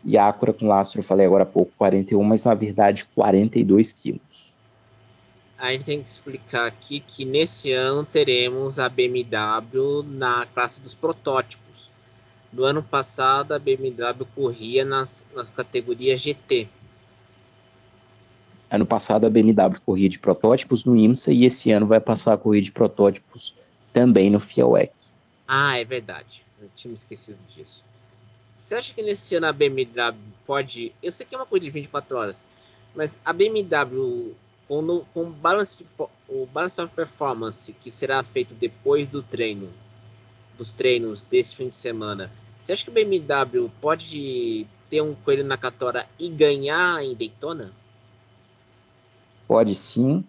e 0.04 0.18
a 0.18 0.28
Acura 0.28 0.52
com 0.52 0.68
lastro, 0.68 1.00
eu 1.00 1.04
falei 1.04 1.28
agora 1.28 1.44
há 1.44 1.46
pouco, 1.46 1.72
41, 1.78 2.24
mas 2.24 2.46
na 2.46 2.56
verdade 2.56 3.06
42 3.14 3.94
kg 3.94 4.20
a 5.58 5.72
gente 5.72 5.86
tem 5.86 6.02
que 6.02 6.08
explicar 6.08 6.68
aqui 6.68 7.00
que 7.00 7.24
nesse 7.24 7.72
ano 7.72 8.06
teremos 8.06 8.78
a 8.78 8.90
BMW 8.90 10.04
na 10.04 10.46
classe 10.48 10.80
dos 10.80 10.94
protótipos. 10.94 11.90
No 12.52 12.64
ano 12.64 12.84
passado, 12.84 13.54
a 13.54 13.60
BMW 13.60 14.26
corria 14.36 14.86
nas, 14.86 15.26
nas 15.34 15.50
categorias 15.50 16.20
GT. 16.20 16.68
Ano 18.70 18.86
passado, 18.86 19.26
a 19.26 19.30
BMW 19.30 19.80
corria 19.86 20.10
de 20.10 20.20
protótipos 20.20 20.84
no 20.84 20.96
IMSA 20.96 21.32
e 21.32 21.46
esse 21.46 21.72
ano 21.72 21.86
vai 21.86 22.00
passar 22.00 22.34
a 22.34 22.38
correr 22.38 22.62
de 22.62 22.72
protótipos 22.72 23.56
também 23.96 24.30
no 24.30 24.42
FIAWEC. 24.42 24.92
Ah, 25.48 25.80
é 25.80 25.86
verdade. 25.86 26.44
Eu 26.62 26.70
tinha 26.76 26.90
me 26.90 26.96
esquecido 26.96 27.40
disso. 27.56 27.82
Você 28.58 28.76
acha 28.76 28.94
que 28.94 29.02
nesse 29.02 29.34
ano 29.36 29.48
a 29.48 29.54
BMW 29.54 30.14
pode. 30.46 30.94
Eu 31.02 31.14
sei 31.14 31.26
que 31.26 31.34
é 31.34 31.38
uma 31.38 31.46
coisa 31.46 31.64
de 31.64 31.72
24 31.72 32.18
horas, 32.18 32.44
mas 32.94 33.18
a 33.24 33.32
BMW 33.32 34.36
com, 34.68 35.06
com 35.14 35.22
o, 35.22 35.30
balance 35.30 35.78
de, 35.78 35.86
o 36.28 36.46
balance 36.46 36.82
of 36.82 36.94
performance 36.94 37.72
que 37.72 37.90
será 37.90 38.22
feito 38.22 38.54
depois 38.54 39.08
do 39.08 39.24
treino, 39.24 39.70
dos 40.58 40.74
treinos 40.74 41.24
desse 41.24 41.56
fim 41.56 41.70
de 41.70 41.76
semana, 41.76 42.30
você 42.60 42.74
acha 42.74 42.84
que 42.84 42.90
o 42.90 42.94
BMW 42.94 43.72
pode 43.80 44.68
ter 44.90 45.00
um 45.00 45.16
coelho 45.16 45.46
na 45.46 45.58
catora 45.58 46.06
e 46.20 46.28
ganhar 46.28 47.02
em 47.02 47.16
Daytona? 47.16 47.72
Pode 49.48 49.74
sim. 49.74 50.26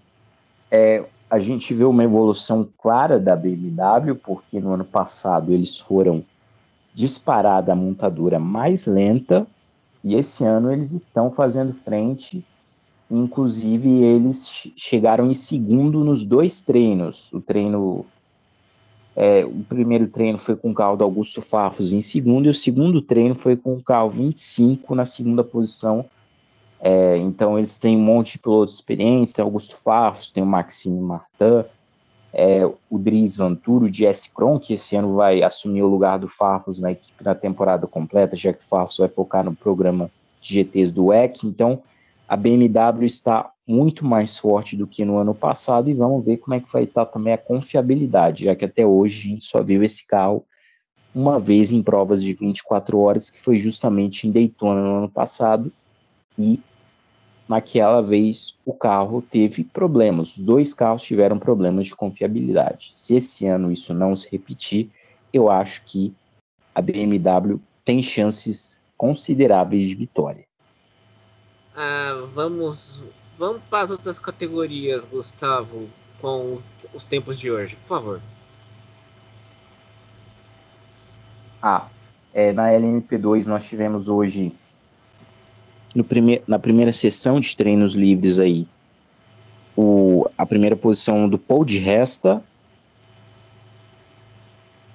É, 0.70 1.04
a 1.28 1.38
gente 1.38 1.75
vê 1.75 1.85
uma 1.85 2.04
evolução 2.04 2.68
clara 2.78 3.18
da 3.18 3.35
BMW, 3.35 4.14
porque 4.14 4.61
no 4.61 4.73
ano 4.73 4.85
passado 4.85 5.52
eles 5.52 5.78
foram 5.78 6.25
disparada 6.95 7.73
a 7.73 7.76
montadora 7.76 8.38
mais 8.38 8.87
lenta, 8.87 9.47
e 10.02 10.14
esse 10.14 10.45
ano 10.45 10.73
eles 10.73 10.92
estão 10.92 11.30
fazendo 11.30 11.73
frente 11.73 12.45
Inclusive, 13.11 13.88
eles 13.88 14.68
chegaram 14.76 15.26
em 15.26 15.35
segundo 15.35 16.04
nos 16.04 16.25
dois 16.25 16.61
treinos. 16.61 17.33
O 17.33 17.40
treino. 17.40 18.04
É, 19.14 19.45
o 19.47 19.64
primeiro 19.66 20.09
treino 20.09 20.37
foi 20.37 20.56
com 20.56 20.71
o 20.71 20.75
carro 20.75 20.97
do 20.97 21.04
Augusto 21.04 21.40
Farfus 21.40 21.92
em 21.92 22.02
segundo, 22.02 22.47
e 22.47 22.50
o 22.50 22.54
segundo 22.54 23.00
treino 23.00 23.35
foi 23.35 23.56
com 23.56 23.75
o 23.75 23.83
carro 23.83 24.11
25 24.11 24.95
na 24.95 25.06
segunda 25.06 25.42
posição. 25.42 26.04
É, 26.80 27.16
então, 27.16 27.59
eles 27.59 27.78
têm 27.78 27.97
um 27.97 28.00
monte 28.00 28.33
de 28.33 28.38
pilotos 28.38 28.75
de 28.75 28.80
experiência: 28.80 29.42
Augusto 29.42 29.76
Farfus, 29.76 30.30
tem 30.30 30.42
o 30.42 30.47
Maxime 30.47 31.00
Martin, 31.00 31.64
é, 32.33 32.66
o 32.90 32.99
Dries 32.99 33.37
Vanturo, 33.37 33.87
o 33.87 33.92
Jesse 33.92 34.30
Kron, 34.30 34.59
que 34.59 34.75
esse 34.75 34.95
ano 34.95 35.14
vai 35.14 35.42
assumir 35.42 35.83
o 35.83 35.88
lugar 35.88 36.18
do 36.18 36.28
Farfus 36.28 36.78
na 36.78 36.92
equipe 36.92 37.25
na 37.25 37.35
temporada 37.35 37.87
completa, 37.87 38.37
já 38.37 38.52
que 38.52 38.61
o 38.61 38.66
Farfus 38.66 38.99
vai 38.99 39.09
focar 39.09 39.42
no 39.42 39.54
programa 39.54 40.11
de 40.40 40.54
GTs 40.54 40.92
do 40.92 41.06
WEC. 41.06 41.47
Então, 41.47 41.83
a 42.28 42.37
BMW 42.37 43.06
está 43.06 43.50
muito 43.66 44.04
mais 44.04 44.37
forte 44.37 44.76
do 44.76 44.87
que 44.87 45.04
no 45.04 45.16
ano 45.16 45.35
passado 45.35 45.88
e 45.88 45.95
vamos 45.95 46.25
ver 46.25 46.37
como 46.37 46.54
é 46.54 46.61
que 46.61 46.71
vai 46.71 46.85
estar 46.85 47.06
também 47.06 47.33
a 47.33 47.38
confiabilidade, 47.38 48.45
já 48.45 48.54
que 48.54 48.64
até 48.64 48.87
hoje 48.87 49.18
a 49.18 49.30
gente 49.33 49.45
só 49.45 49.62
viu 49.62 49.83
esse 49.83 50.06
carro 50.06 50.45
uma 51.14 51.38
vez 51.38 51.73
em 51.73 51.83
provas 51.83 52.23
de 52.23 52.33
24 52.35 52.99
horas, 53.00 53.30
que 53.30 53.40
foi 53.40 53.59
justamente 53.59 54.28
em 54.28 54.30
Daytona 54.30 54.83
no 54.83 54.99
ano 54.99 55.09
passado, 55.09 55.73
e 56.38 56.60
naquela 57.48 58.00
vez 58.00 58.56
o 58.64 58.72
carro 58.72 59.22
teve 59.22 59.64
problemas, 59.64 60.36
os 60.36 60.42
dois 60.42 60.74
carros 60.74 61.02
tiveram 61.02 61.38
problemas 61.38 61.86
de 61.86 61.94
confiabilidade. 61.94 62.90
Se 62.92 63.14
esse 63.14 63.46
ano 63.46 63.72
isso 63.72 63.94
não 63.94 64.16
se 64.16 64.28
repetir, 64.30 64.90
eu 65.32 65.50
acho 65.50 65.82
que 65.84 66.14
a 66.74 66.82
BMW 66.82 67.60
tem 67.84 68.02
chances 68.02 68.80
consideráveis 68.96 69.88
de 69.88 69.94
vitória. 69.94 70.44
Ah, 71.74 72.26
vamos, 72.34 73.04
vamos 73.38 73.62
para 73.70 73.84
as 73.84 73.90
outras 73.90 74.18
categorias, 74.18 75.04
Gustavo, 75.04 75.88
com 76.20 76.54
os, 76.54 76.62
os 76.94 77.04
tempos 77.04 77.38
de 77.38 77.50
hoje, 77.50 77.76
por 77.76 77.88
favor. 77.88 78.20
Ah, 81.62 81.88
é, 82.32 82.52
na 82.52 82.68
LMP2 82.70 83.46
nós 83.46 83.64
tivemos 83.64 84.08
hoje, 84.08 84.52
no 85.96 86.04
prime 86.04 86.42
na 86.46 86.58
primeira 86.58 86.92
sessão 86.92 87.40
de 87.40 87.56
treinos 87.56 87.94
livres 87.94 88.38
aí, 88.38 88.66
o, 89.74 90.28
a 90.36 90.44
primeira 90.44 90.76
posição 90.76 91.28
do 91.28 91.38
Paul 91.38 91.64
de 91.64 91.78
Resta, 91.78 92.42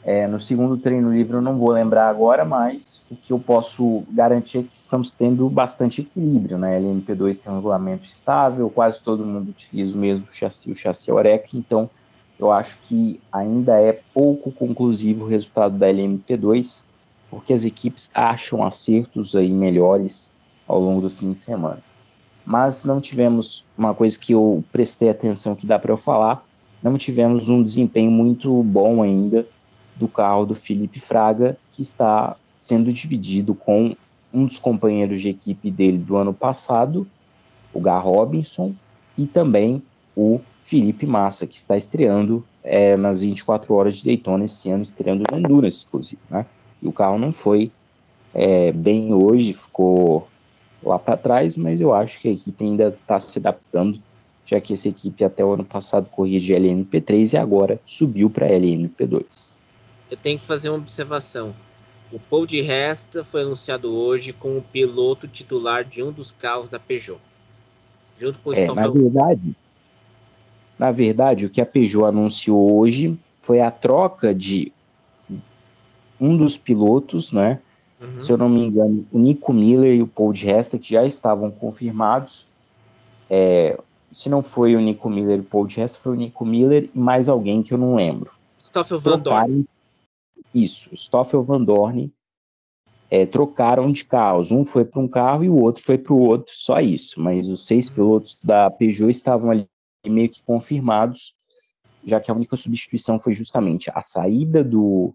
É, 0.04 0.28
no 0.28 0.40
segundo 0.40 0.78
treino 0.78 1.14
livre 1.14 1.38
eu 1.38 1.42
não 1.42 1.60
vou 1.60 1.70
lembrar 1.70 2.10
agora, 2.10 2.44
mas 2.44 3.04
o 3.10 3.16
que 3.16 3.32
eu 3.32 3.40
posso 3.40 4.04
garantir 4.10 4.58
é 4.58 4.64
que 4.64 4.74
estamos 4.74 5.14
tendo 5.14 5.48
bastante 5.48 6.02
equilíbrio, 6.02 6.58
né? 6.58 6.76
A 6.76 6.80
LMP2 6.80 7.38
tem 7.38 7.52
um 7.52 7.58
regulamento 7.58 8.06
estável, 8.06 8.68
quase 8.72 9.00
todo 9.00 9.24
mundo 9.24 9.50
utiliza 9.50 9.96
o 9.96 10.00
mesmo 10.00 10.28
chassi, 10.32 10.72
o 10.72 10.76
chassi 10.76 11.12
Orec, 11.12 11.56
então 11.56 11.88
eu 12.40 12.52
acho 12.52 12.80
que 12.82 13.22
ainda 13.32 13.80
é 13.80 14.02
pouco 14.12 14.52
conclusivo 14.52 15.26
o 15.26 15.28
resultado 15.28 15.78
da 15.78 15.88
LMP2, 15.88 16.82
porque 17.30 17.54
as 17.54 17.64
equipes 17.64 18.10
acham 18.16 18.64
acertos 18.64 19.36
aí 19.36 19.52
melhores 19.52 20.32
ao 20.68 20.80
longo 20.80 21.02
do 21.02 21.10
fim 21.10 21.34
de 21.34 21.40
semana. 21.40 21.80
Mas 22.46 22.84
não 22.84 23.00
tivemos 23.00 23.66
uma 23.78 23.94
coisa 23.94 24.20
que 24.20 24.34
eu 24.34 24.64
prestei 24.72 25.10
atenção 25.10 25.56
que 25.56 25.68
dá 25.68 25.78
para 25.78 25.92
eu 25.92 25.98
falar, 25.98 26.44
não 26.82 26.98
tivemos 26.98 27.48
um 27.50 27.62
desempenho 27.62 28.10
muito 28.10 28.64
bom 28.64 29.04
ainda 29.04 29.46
do 29.96 30.08
carro 30.08 30.46
do 30.46 30.56
Felipe 30.56 31.00
Fraga, 31.00 31.58
que 31.72 31.82
está 31.82 32.36
sendo 32.58 32.92
dividido 32.92 33.54
com 33.54 33.96
um 34.34 34.46
dos 34.46 34.58
companheiros 34.58 35.22
de 35.22 35.30
equipe 35.30 35.70
dele 35.70 35.98
do 35.98 36.16
ano 36.16 36.34
passado, 36.34 37.08
o 37.74 37.80
Gar 37.80 38.04
Robinson, 38.04 38.74
e 39.18 39.28
também 39.28 39.84
o 40.16 40.40
Felipe 40.62 41.06
Massa, 41.06 41.46
que 41.46 41.58
está 41.58 41.78
estreando 41.78 42.44
é, 42.64 42.96
nas 42.96 43.22
24 43.22 43.74
horas 43.74 43.98
de 43.98 44.06
Daytona 44.06 44.46
esse 44.46 44.70
ano, 44.70 44.84
estreando 44.84 45.24
no 45.30 45.38
Endurance, 45.38 45.84
inclusive. 45.88 46.22
Né? 46.30 46.46
E 46.82 46.88
o 46.88 46.92
carro 46.92 47.18
não 47.18 47.32
foi 47.32 47.72
é, 48.34 48.72
bem 48.72 49.14
hoje, 49.14 49.54
ficou 49.54 50.28
lá 50.84 50.98
para 50.98 51.18
trás, 51.18 51.56
mas 51.56 51.82
eu 51.82 51.94
acho 51.94 52.20
que 52.20 52.28
a 52.28 52.32
equipe 52.32 52.64
ainda 52.64 52.88
está 52.88 53.20
se 53.20 53.38
adaptando, 53.40 54.02
já 54.46 54.60
que 54.60 54.74
essa 54.74 54.90
equipe 54.90 55.24
até 55.24 55.44
o 55.44 55.54
ano 55.54 55.64
passado 55.64 56.08
corria 56.10 56.40
de 56.40 56.54
LMP3 56.54 57.34
e 57.34 57.38
agora 57.38 57.80
subiu 57.86 58.30
para 58.30 58.48
LMP2 58.48 59.52
eu 60.12 60.18
tenho 60.18 60.38
que 60.38 60.46
fazer 60.46 60.70
uma 60.70 60.78
observação. 60.78 61.56
O 62.12 62.20
Paul 62.20 62.46
de 62.46 62.60
Resta 62.60 63.24
foi 63.24 63.44
anunciado 63.44 63.96
hoje 63.96 64.34
como 64.34 64.62
piloto 64.62 65.26
titular 65.26 65.86
de 65.86 66.04
um 66.04 66.12
dos 66.12 66.30
carros 66.30 66.68
da 66.68 66.78
Peugeot. 66.78 67.22
Junto 68.18 68.38
com 68.40 68.50
o 68.50 68.54
é, 68.54 68.68
Na 68.68 68.88
verdade, 68.90 69.56
na 70.78 70.92
verdade, 70.92 71.46
o 71.46 71.50
que 71.50 71.62
a 71.62 71.66
Peugeot 71.66 72.06
anunciou 72.06 72.78
hoje 72.78 73.18
foi 73.38 73.62
a 73.62 73.72
troca 73.72 74.36
de 74.36 74.74
um 76.20 76.36
dos 76.36 76.58
pilotos, 76.58 77.32
né? 77.32 77.60
Uhum. 78.02 78.20
Se 78.20 78.32
eu 78.32 78.38
não 78.38 78.50
me 78.50 78.62
engano, 78.62 79.06
o 79.12 79.20
Nico 79.20 79.54
Miller 79.54 79.94
e 79.94 80.02
o 80.02 80.08
Paul 80.08 80.34
de 80.34 80.46
Resta, 80.46 80.80
que 80.80 80.94
já 80.94 81.06
estavam 81.06 81.52
confirmados. 81.52 82.48
É, 83.30 83.80
se 84.12 84.28
não 84.28 84.42
foi 84.42 84.76
o 84.76 84.80
Nico 84.80 85.10
Miller 85.10 85.38
e 85.38 85.42
o 85.42 85.46
Paul 85.46 85.68
de 85.68 85.78
Resta, 85.78 86.00
foi 86.00 86.14
o 86.14 86.16
Nico 86.16 86.44
Miller 86.44 86.90
e 86.94 87.00
mais 87.00 87.30
alguém 87.30 87.62
que 87.62 87.74
eu 87.74 87.78
não 87.78 87.96
lembro. 87.96 88.32
Stoffel 88.60 89.00
Van 89.00 89.20
Dorn. 89.20 89.66
Isso, 90.54 90.90
Stoffel 90.96 91.42
Van 91.42 91.64
Dorn 91.64 92.12
é, 93.10 93.26
trocaram 93.26 93.92
de 93.92 94.04
carros. 94.04 94.52
Um 94.52 94.66
foi 94.66 94.84
para 94.84 95.00
um 95.00 95.08
carro 95.08 95.44
e 95.44 95.50
o 95.50 95.56
outro 95.56 95.84
foi 95.84 95.98
para 95.98 96.14
o 96.14 96.20
outro, 96.20 96.52
só 96.56 96.80
isso. 96.80 97.22
Mas 97.22 97.48
os 97.48 97.68
seis 97.68 97.88
uhum. 97.88 97.96
pilotos 97.96 98.38
da 98.44 98.72
Peugeot 98.72 99.12
estavam 99.12 99.52
ali 99.52 99.68
meio 100.08 100.30
que 100.30 100.42
confirmados, 100.44 101.36
já 102.04 102.20
que 102.20 102.32
a 102.32 102.34
única 102.34 102.58
substituição 102.58 103.20
foi 103.20 103.36
justamente 103.36 103.92
a 103.94 104.02
saída 104.02 104.64
do, 104.64 105.14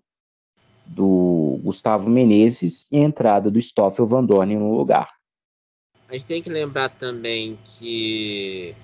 do 0.86 1.60
Gustavo 1.62 2.08
Menezes 2.08 2.90
e 2.92 2.96
a 2.96 3.00
entrada 3.00 3.50
do 3.50 3.60
Stoffel 3.60 4.06
Van 4.06 4.24
Dorn 4.24 4.56
no 4.56 4.76
lugar. 4.76 5.08
A 6.08 6.12
gente 6.12 6.26
tem 6.26 6.42
que 6.42 6.48
lembrar 6.48 6.90
também 6.90 7.58
que 7.64 8.74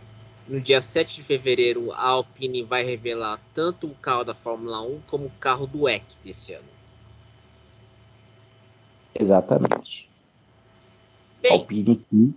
no 0.49 0.61
dia 0.61 0.81
7 0.81 1.17
de 1.17 1.23
fevereiro, 1.23 1.93
a 1.93 2.09
Alpine 2.09 2.63
vai 2.63 2.83
revelar 2.83 3.41
tanto 3.55 3.87
o 3.87 3.95
carro 3.95 4.25
da 4.25 4.35
Fórmula 4.35 4.83
1 4.83 5.01
como 5.07 5.27
o 5.27 5.33
carro 5.39 5.67
do 5.67 5.89
EC 5.89 6.03
desse 6.25 6.53
ano. 6.53 6.69
Exatamente. 9.15 10.11
Bem, 11.41 11.53
Alpine 11.53 11.97
que 11.97 12.35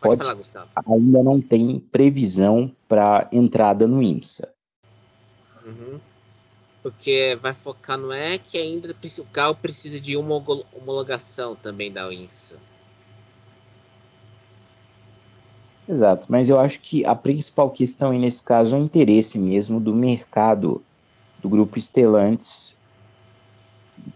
pode, 0.00 0.24
pode 0.26 0.48
falar, 0.48 0.68
ainda 0.86 1.22
não 1.22 1.40
tem 1.40 1.78
previsão 1.78 2.74
para 2.88 3.28
entrada 3.30 3.86
no 3.86 4.02
IMSA. 4.02 4.52
Uhum. 5.66 6.00
Porque 6.84 7.38
vai 7.40 7.54
focar 7.54 7.96
no 7.96 8.12
EC 8.12 8.42
e 8.52 8.58
ainda 8.58 8.94
o 9.18 9.24
carro 9.24 9.54
precisa 9.54 9.98
de 9.98 10.18
uma 10.18 10.34
homologação 10.70 11.56
também 11.56 11.90
da 11.90 12.12
IMSA. 12.12 12.56
Exato, 15.88 16.26
mas 16.28 16.50
eu 16.50 16.60
acho 16.60 16.80
que 16.80 17.02
a 17.06 17.14
principal 17.14 17.70
questão 17.70 18.10
aí 18.10 18.18
nesse 18.18 18.42
caso 18.42 18.76
é 18.76 18.78
o 18.78 18.82
interesse 18.82 19.38
mesmo 19.38 19.80
do 19.80 19.94
mercado 19.94 20.82
do 21.40 21.48
grupo 21.48 21.80
Stellantis. 21.80 22.76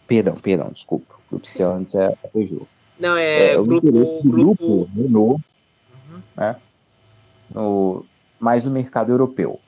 Perdão, 0.07 0.35
perdão, 0.37 0.68
desculpa. 0.70 1.14
O 1.14 1.31
grupo 1.31 1.46
Stellantis 1.46 1.94
é 1.94 2.04
a 2.22 2.28
Peugeot. 2.28 2.66
Não, 3.00 3.16
é, 3.16 3.52
é 3.52 3.59
o 3.59 3.64
grupo, 3.64 3.90
grupo, 3.90 4.28
grupo 4.28 4.90
Renault, 4.94 5.42
uhum. 6.11 6.22
né? 6.37 6.57
No, 7.50 8.04
mais 8.38 8.62
no 8.62 8.70
mercado 8.70 9.11
europeu. 9.11 9.59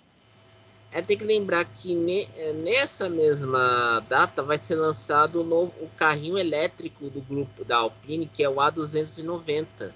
É, 0.93 1.01
tem 1.01 1.17
que 1.17 1.25
lembrar 1.25 1.65
que 1.65 1.95
ne, 1.95 2.29
é, 2.37 2.53
nessa 2.53 3.09
mesma 3.09 4.01
data 4.09 4.43
vai 4.43 4.59
ser 4.59 4.75
lançado 4.75 5.41
o, 5.41 5.45
novo, 5.45 5.73
o 5.81 5.89
carrinho 5.91 6.37
elétrico 6.37 7.09
do 7.09 7.21
grupo 7.21 7.65
da 7.65 7.77
Alpine, 7.77 8.27
que 8.27 8.43
é 8.43 8.49
o 8.49 8.57
A290 8.57 9.93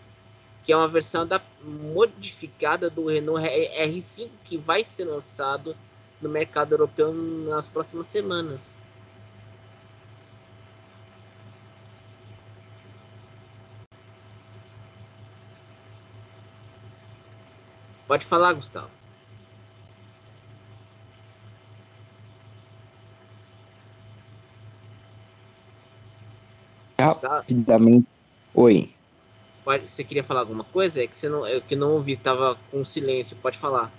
que 0.65 0.73
é 0.73 0.77
uma 0.77 0.89
versão 0.89 1.27
da, 1.27 1.41
modificada 1.63 2.89
do 2.89 3.07
Renault 3.07 3.47
R5 3.47 4.31
que 4.43 4.57
vai 4.57 4.83
ser 4.83 5.05
lançado 5.05 5.77
no 6.23 6.29
mercado 6.29 6.73
europeu 6.73 7.13
nas 7.13 7.69
próximas 7.69 8.07
semanas. 8.07 8.83
Pode 18.07 18.25
falar, 18.25 18.55
Gustavo. 18.55 19.04
Rapidamente. 26.99 28.07
Oi. 28.55 28.91
Pode, 29.65 29.89
você 29.89 30.05
queria 30.05 30.23
falar 30.23 30.41
alguma 30.41 30.65
coisa? 30.65 31.03
É 31.03 31.07
que 31.07 31.17
você 31.17 31.29
não, 31.29 31.47
é 31.47 31.61
que 31.61 31.75
não 31.75 31.93
ouvi, 31.93 32.17
tava 32.17 32.57
com 32.71 32.85
silêncio. 32.85 33.37
Pode 33.41 33.59
falar. 33.59 33.93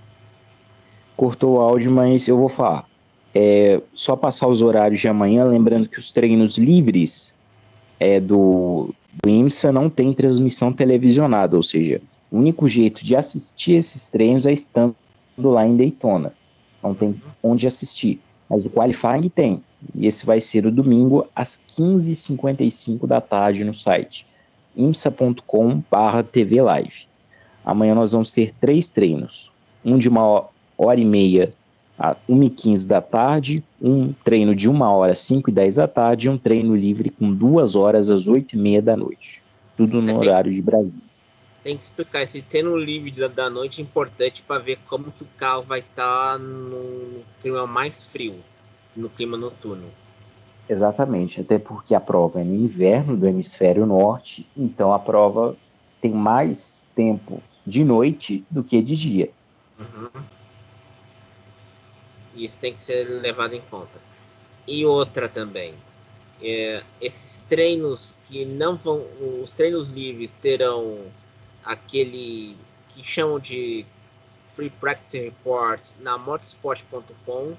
Cortou 1.18 1.58
o 1.58 1.62
áudio, 1.62 1.92
mas 1.92 2.28
eu 2.28 2.38
vou 2.38 2.50
falar. 2.50 2.86
É, 3.34 3.82
só 3.94 4.16
passar 4.16 4.48
os 4.48 4.62
horários 4.62 5.00
de 5.00 5.08
amanhã, 5.08 5.44
lembrando 5.44 5.90
que 5.90 6.00
os 6.00 6.12
treinos 6.12 6.58
livres 6.58 7.36
é, 8.00 8.20
do, 8.20 8.94
do 9.24 9.30
IMSA 9.30 9.72
não 9.72 9.90
tem 9.90 10.14
transmissão 10.14 10.72
televisionada, 10.72 11.58
ou 11.58 11.64
seja, 11.64 12.02
o 12.32 12.38
único 12.38 12.68
jeito 12.68 13.04
de 13.04 13.16
assistir 13.16 13.74
esses 13.74 14.08
treinos 14.08 14.46
é 14.46 14.54
estando 14.54 14.96
lá 15.38 15.66
em 15.66 15.76
Daytona. 15.76 16.34
Não 16.82 16.94
tem 16.94 17.22
onde 17.42 17.66
assistir. 17.66 18.20
Mas 18.50 18.66
o 18.66 18.70
qualifying 18.70 19.30
tem. 19.30 19.64
E 19.94 20.08
esse 20.08 20.26
vai 20.26 20.42
ser 20.42 20.66
o 20.66 20.72
domingo 20.72 21.28
às 21.36 21.62
15h55 21.78 23.06
da 23.06 23.22
tarde 23.22 23.64
no 23.64 23.74
site 23.74 24.26
imsa.com.br 24.76 26.24
TV 26.32 26.62
Live. 26.62 27.08
Amanhã 27.64 27.96
nós 27.96 28.12
vamos 28.12 28.32
ter 28.32 28.54
três 28.60 28.88
treinos. 28.88 29.52
Um 29.84 29.98
de 29.98 30.10
uma 30.10 30.46
hora 30.78 31.00
e 31.00 31.06
meia 31.06 31.54
a 31.98 32.16
1h15 32.30 32.86
da 32.86 33.02
tarde, 33.02 33.64
um 33.82 34.12
treino 34.12 34.54
de 34.54 34.68
uma 34.68 34.92
hora 34.92 35.14
às 35.14 35.20
5 35.20 35.50
e 35.50 35.54
10 35.54 35.76
da 35.76 35.88
tarde 35.88 36.28
e 36.28 36.30
um 36.30 36.38
treino 36.38 36.76
livre 36.76 37.10
com 37.10 37.34
duas 37.34 37.76
horas 37.76 38.10
às 38.10 38.28
8 38.28 38.54
e 38.54 38.58
meia 38.58 38.82
da 38.82 38.98
noite. 38.98 39.42
Tudo 39.78 40.02
no 40.02 40.08
tem, 40.08 40.18
horário 40.18 40.54
de 40.54 40.62
Brasília. 40.62 41.04
Tem 41.64 41.76
que 41.76 41.84
explicar, 41.84 42.22
esse 42.22 42.42
treino 42.42 42.78
livre 42.78 43.12
da, 43.12 43.28
da 43.28 43.50
noite 43.50 43.82
é 43.82 43.84
importante 43.84 44.42
para 44.42 44.60
ver 44.60 44.78
como 44.88 45.12
que 45.12 45.24
o 45.24 45.28
carro 45.38 45.64
vai 45.64 45.80
estar 45.80 46.34
tá 46.34 46.38
no 46.38 47.24
clima 47.42 47.66
mais 47.66 48.04
frio, 48.04 48.36
no 48.96 49.10
clima 49.10 49.38
noturno. 49.38 49.88
Exatamente, 50.68 51.42
até 51.42 51.60
porque 51.60 51.94
a 51.94 52.00
prova 52.00 52.42
é 52.42 52.44
no 52.44 52.56
inverno 52.56 53.16
do 53.16 53.28
hemisfério 53.28 53.86
norte, 53.86 54.48
então 54.58 54.94
a 54.94 55.00
prova 55.00 55.56
tem 56.02 56.12
mais 56.12 56.90
tempo 56.96 57.42
de 57.66 57.84
noite 57.84 58.44
do 58.50 58.64
que 58.64 58.82
de 58.82 58.96
dia. 58.96 59.32
Uhum. 59.80 60.10
Isso 62.36 62.58
tem 62.58 62.74
que 62.74 62.80
ser 62.80 63.04
levado 63.22 63.54
em 63.54 63.62
conta. 63.62 64.00
E 64.68 64.86
outra 64.86 65.30
também, 65.30 65.76
é, 66.42 66.84
esses 67.00 67.38
treinos 67.48 68.16
que 68.28 68.44
não 68.44 68.76
vão, 68.76 69.06
os 69.42 69.52
treinos 69.52 69.92
livres 69.92 70.36
terão 70.36 70.98
aquele 71.64 72.58
que 72.90 73.04
chamam 73.04 73.40
de 73.40 73.86
Free 74.56 74.70
Practice 74.70 75.20
Report 75.20 75.82
na 76.00 76.18
motorsport.com 76.18 77.56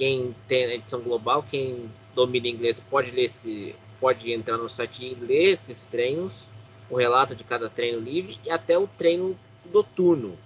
quem 0.00 0.34
tem 0.48 0.64
a 0.64 0.74
edição 0.76 1.02
global, 1.02 1.42
quem 1.42 1.90
domina 2.14 2.48
inglês 2.48 2.80
pode 2.80 3.10
ler 3.10 3.24
esse, 3.24 3.76
pode 4.00 4.32
entrar 4.32 4.56
no 4.56 4.66
site 4.66 5.04
e 5.04 5.14
ler 5.14 5.50
esses 5.50 5.84
treinos, 5.84 6.46
o 6.88 6.96
relato 6.96 7.34
de 7.34 7.44
cada 7.44 7.68
treino 7.68 8.00
livre 8.00 8.38
e 8.42 8.50
até 8.50 8.78
o 8.78 8.86
treino 8.86 9.38
noturno. 9.70 10.38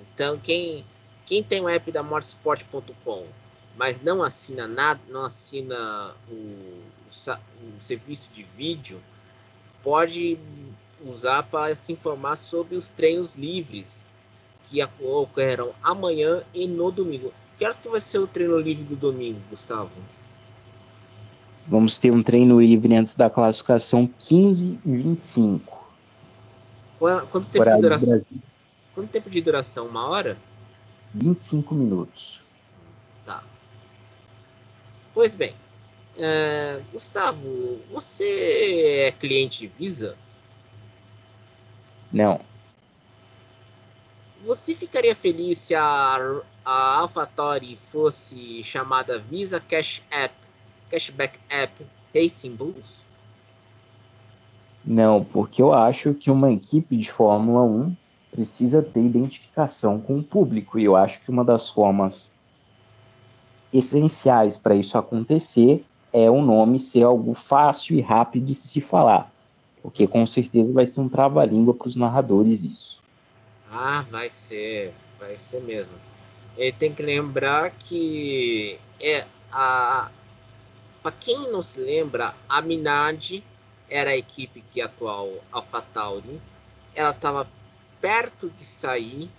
Então 0.00 0.38
quem 0.38 0.86
quem 1.26 1.42
tem 1.42 1.60
o 1.60 1.68
app 1.68 1.92
da 1.92 2.02
motorsport.com 2.02 3.26
mas 3.76 4.00
não 4.00 4.22
assina 4.22 4.66
nada, 4.66 5.00
não 5.10 5.26
assina 5.26 6.14
o, 6.26 6.34
o, 6.34 7.08
o 7.08 7.80
serviço 7.80 8.30
de 8.32 8.42
vídeo, 8.56 9.02
pode 9.82 10.38
usar 11.04 11.42
para 11.42 11.74
se 11.74 11.92
informar 11.92 12.36
sobre 12.36 12.74
os 12.74 12.88
treinos 12.88 13.34
livres 13.34 14.10
que 14.62 14.82
ocorrerão 14.98 15.74
amanhã 15.82 16.42
e 16.54 16.66
no 16.66 16.90
domingo. 16.90 17.34
Que 17.56 17.64
horas 17.64 17.78
que 17.78 17.88
vai 17.88 18.00
ser 18.00 18.18
o 18.18 18.26
treino 18.26 18.58
livre 18.58 18.84
do 18.84 18.96
domingo, 18.96 19.40
Gustavo? 19.48 19.90
Vamos 21.66 21.98
ter 21.98 22.10
um 22.10 22.22
treino 22.22 22.60
livre 22.60 22.94
antes 22.94 23.14
da 23.14 23.30
classificação 23.30 24.08
15 24.18 24.78
e 24.84 24.96
25. 24.96 25.84
Quanto 26.98 27.48
tempo, 27.48 27.64
de 27.64 27.80
duração? 27.80 28.22
Quanto 28.94 29.10
tempo 29.10 29.30
de 29.30 29.40
duração? 29.40 29.86
Uma 29.86 30.08
hora? 30.08 30.36
25 31.14 31.74
minutos. 31.74 32.40
Tá. 33.24 33.42
Pois 35.12 35.34
bem, 35.34 35.54
é, 36.16 36.82
Gustavo, 36.92 37.80
você 37.90 39.06
é 39.06 39.12
cliente 39.12 39.66
Visa? 39.78 40.16
Não. 42.12 42.40
Você 44.44 44.74
ficaria 44.74 45.16
feliz 45.16 45.58
se 45.58 45.74
a, 45.74 46.42
a 46.64 46.98
AlphaTauri 46.98 47.78
fosse 47.90 48.62
chamada 48.62 49.18
Visa 49.18 49.60
Cash 49.60 50.02
App, 50.10 50.34
Cashback 50.90 51.38
App 51.48 51.84
Racing 52.14 52.54
Bulls? 52.54 53.02
Não, 54.84 55.24
porque 55.24 55.62
eu 55.62 55.72
acho 55.72 56.14
que 56.14 56.30
uma 56.30 56.50
equipe 56.50 56.96
de 56.96 57.10
Fórmula 57.10 57.62
1 57.62 57.94
precisa 58.30 58.82
ter 58.82 59.00
identificação 59.00 60.00
com 60.00 60.18
o 60.18 60.22
público, 60.22 60.78
e 60.78 60.84
eu 60.84 60.96
acho 60.96 61.20
que 61.20 61.30
uma 61.30 61.44
das 61.44 61.70
formas 61.70 62.32
essenciais 63.72 64.56
para 64.56 64.74
isso 64.74 64.96
acontecer 64.98 65.84
é 66.12 66.30
o 66.30 66.42
nome 66.42 66.78
ser 66.78 67.02
algo 67.02 67.34
fácil 67.34 67.96
e 67.96 68.00
rápido 68.00 68.46
de 68.46 68.60
se 68.60 68.80
falar, 68.80 69.32
porque 69.82 70.06
com 70.06 70.26
certeza 70.26 70.72
vai 70.72 70.86
ser 70.86 71.00
um 71.00 71.08
trava-língua 71.08 71.74
para 71.74 71.88
os 71.88 71.96
narradores 71.96 72.62
isso. 72.62 73.02
Ah, 73.70 74.04
vai 74.10 74.28
ser, 74.28 74.94
vai 75.18 75.36
ser 75.36 75.60
mesmo. 75.62 75.94
E 76.56 76.72
tem 76.72 76.94
que 76.94 77.02
lembrar 77.02 77.70
que 77.70 78.78
é 79.00 79.26
a 79.50 80.10
para 81.02 81.12
quem 81.12 81.50
não 81.52 81.60
se 81.60 81.78
lembra, 81.78 82.34
a 82.48 82.62
Minardi 82.62 83.44
era 83.90 84.12
a 84.12 84.16
equipe 84.16 84.64
que 84.72 84.80
atual 84.80 85.30
AlphaTauri. 85.52 86.40
Ela 86.94 87.10
estava 87.10 87.46
perto 88.00 88.48
de 88.48 88.64
sair, 88.64 89.30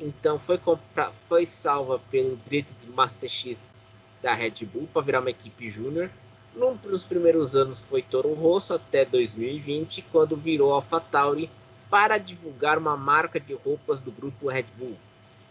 então 0.00 0.36
foi 0.36 0.58
comprar, 0.58 1.12
foi 1.28 1.46
salva 1.46 2.00
pelo 2.10 2.36
direito 2.38 2.74
de 2.80 2.90
Master 2.90 3.30
X 3.30 3.92
da 4.20 4.32
Red 4.32 4.66
Bull 4.66 4.88
para 4.92 5.02
virar 5.02 5.20
uma 5.20 5.30
equipe 5.30 5.70
júnior. 5.70 6.10
Nos 6.56 7.04
primeiros 7.04 7.54
anos 7.54 7.78
foi 7.78 8.02
Toro 8.02 8.34
Rosso 8.34 8.74
até 8.74 9.04
2020, 9.04 10.02
quando 10.10 10.36
virou 10.36 10.72
AlphaTauri 10.74 11.48
para 11.88 12.18
divulgar 12.18 12.78
uma 12.78 12.96
marca 12.96 13.38
de 13.38 13.54
roupas 13.54 14.00
do 14.00 14.10
grupo 14.10 14.48
Red 14.48 14.66
Bull. 14.76 14.96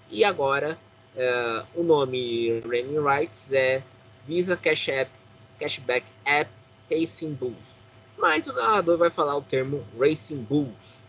E 0.10 0.26
agora 0.26 0.78
uh, 1.16 1.66
o 1.76 1.84
nome 1.84 2.60
Raining 2.62 3.00
Rights 3.00 3.52
é 3.52 3.84
Visa 4.28 4.56
Cash 4.56 4.90
App, 4.90 5.12
Cashback 5.60 6.06
App 6.26 6.50
Racing 6.90 7.34
Bulls. 7.34 7.80
Mas 8.18 8.48
o 8.48 8.54
narrador 8.54 8.98
vai 8.98 9.10
falar 9.10 9.36
o 9.36 9.42
termo 9.42 9.86
Racing 10.00 10.44
Bulls, 10.44 11.00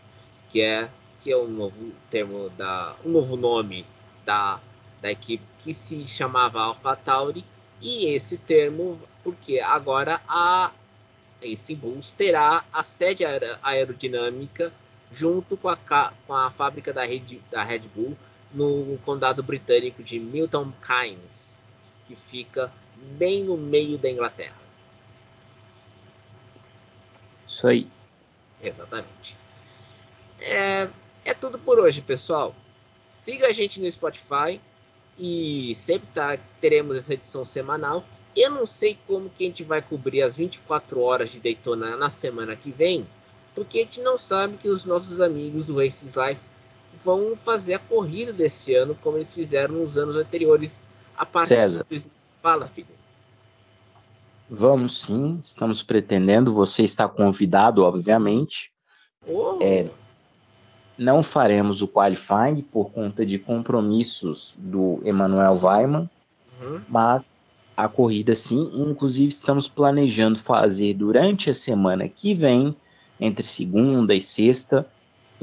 que 0.49 0.61
é 0.61 0.89
que 1.19 1.31
é 1.31 1.37
um 1.37 1.47
novo 1.47 1.93
termo 2.09 2.49
da 2.49 2.95
um 3.05 3.09
novo 3.09 3.37
nome 3.37 3.85
da, 4.25 4.59
da 5.01 5.09
equipe 5.09 5.43
que 5.59 5.73
se 5.73 6.05
chamava 6.05 6.59
AlphaTauri 6.59 7.45
e 7.81 8.07
esse 8.07 8.37
termo 8.37 8.99
porque 9.23 9.59
agora 9.59 10.19
a 10.27 10.71
Racing 11.41 11.75
Bulls 11.75 12.11
terá 12.11 12.65
a 12.73 12.83
sede 12.83 13.23
aerodinâmica 13.61 14.71
junto 15.11 15.55
com 15.55 15.69
a, 15.69 15.77
com 15.77 16.33
a 16.33 16.51
fábrica 16.51 16.91
da 16.91 17.05
Red, 17.05 17.39
da 17.49 17.63
Red 17.63 17.83
Bull 17.95 18.17
no 18.53 18.97
condado 19.05 19.41
britânico 19.41 20.03
de 20.03 20.19
Milton 20.19 20.71
Keynes, 20.85 21.57
que 22.07 22.15
fica 22.15 22.71
bem 23.17 23.43
no 23.43 23.57
meio 23.57 23.97
da 23.97 24.09
Inglaterra. 24.09 24.55
Isso 27.47 27.67
aí. 27.67 27.87
Exatamente. 28.61 29.35
É, 30.39 30.89
é 31.25 31.33
tudo 31.33 31.57
por 31.57 31.79
hoje, 31.79 32.01
pessoal. 32.01 32.55
Siga 33.09 33.47
a 33.47 33.51
gente 33.51 33.79
no 33.79 33.91
Spotify 33.91 34.59
e 35.17 35.73
sempre 35.75 36.07
tá, 36.13 36.37
teremos 36.59 36.97
essa 36.97 37.13
edição 37.13 37.45
semanal. 37.45 38.03
Eu 38.35 38.49
não 38.49 38.65
sei 38.65 38.97
como 39.05 39.29
que 39.29 39.43
a 39.43 39.47
gente 39.47 39.63
vai 39.63 39.81
cobrir 39.81 40.23
as 40.23 40.35
24 40.35 40.99
horas 41.01 41.29
de 41.29 41.39
Daytona 41.39 41.95
na 41.95 42.09
semana 42.09 42.55
que 42.55 42.71
vem, 42.71 43.07
porque 43.53 43.79
a 43.79 43.81
gente 43.81 44.01
não 44.01 44.17
sabe 44.17 44.57
que 44.57 44.67
os 44.67 44.85
nossos 44.85 45.21
amigos 45.21 45.65
do 45.67 45.77
Races 45.77 46.15
Life 46.15 46.41
vão 47.03 47.35
fazer 47.35 47.75
a 47.75 47.79
corrida 47.79 48.33
desse 48.33 48.73
ano, 48.75 48.97
como 49.01 49.17
eles 49.17 49.33
fizeram 49.33 49.75
nos 49.75 49.97
anos 49.97 50.15
anteriores. 50.15 50.81
A 51.17 51.25
partir 51.25 51.49
César. 51.49 51.85
De... 51.89 52.03
Fala, 52.41 52.67
filho. 52.67 52.87
Vamos 54.49 55.01
sim, 55.01 55.39
estamos 55.43 55.81
pretendendo. 55.81 56.53
Você 56.53 56.83
está 56.83 57.07
convidado, 57.07 57.83
obviamente. 57.83 58.71
Oh. 59.27 59.57
É, 59.61 59.89
não 60.97 61.23
faremos 61.23 61.81
o 61.81 61.87
qualifying 61.87 62.61
por 62.61 62.91
conta 62.91 63.25
de 63.25 63.39
compromissos 63.39 64.55
do 64.59 65.01
Emanuel 65.03 65.59
Weiman, 65.61 66.09
Uhum. 66.61 66.81
mas 66.87 67.23
a 67.75 67.87
corrida 67.87 68.35
sim. 68.35 68.71
Inclusive, 68.73 69.29
estamos 69.29 69.67
planejando 69.67 70.37
fazer 70.37 70.93
durante 70.93 71.49
a 71.49 71.53
semana 71.53 72.07
que 72.07 72.33
vem 72.33 72.75
entre 73.19 73.45
segunda 73.47 74.13
e 74.13 74.21
sexta, 74.21 74.87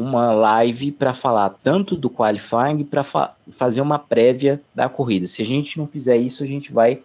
uma 0.00 0.32
live 0.32 0.90
para 0.90 1.12
falar 1.12 1.50
tanto 1.62 1.94
do 1.94 2.08
qualifying 2.08 2.82
para 2.84 3.04
fa 3.04 3.34
fazer 3.52 3.82
uma 3.82 3.98
prévia 3.98 4.60
da 4.74 4.88
corrida. 4.88 5.26
Se 5.26 5.42
a 5.42 5.44
gente 5.44 5.78
não 5.78 5.86
fizer 5.86 6.16
isso, 6.16 6.42
a 6.42 6.46
gente 6.46 6.72
vai 6.72 7.02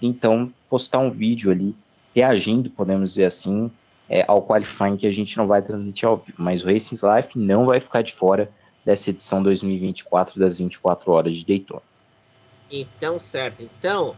então 0.00 0.52
postar 0.68 1.00
um 1.00 1.10
vídeo 1.10 1.50
ali 1.50 1.74
reagindo, 2.14 2.70
podemos 2.70 3.10
dizer 3.10 3.24
assim, 3.24 3.68
é, 4.08 4.24
ao 4.28 4.42
qualifying 4.42 4.96
que 4.96 5.06
a 5.08 5.10
gente 5.10 5.36
não 5.36 5.48
vai 5.48 5.60
transmitir 5.60 6.08
ao 6.08 6.18
vivo. 6.18 6.36
Mas 6.38 6.62
o 6.62 6.66
Racing 6.66 6.94
Life 6.94 7.36
não 7.36 7.66
vai 7.66 7.80
ficar 7.80 8.02
de 8.02 8.12
fora 8.12 8.48
dessa 8.84 9.10
edição 9.10 9.42
2024 9.42 10.38
das 10.38 10.58
24 10.58 11.10
horas 11.10 11.36
de 11.36 11.44
Daytona. 11.44 11.82
Então, 12.70 13.18
certo. 13.18 13.62
Então, 13.62 14.14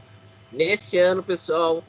nesse 0.52 0.98
ano, 0.98 1.22
pessoal, 1.22 1.82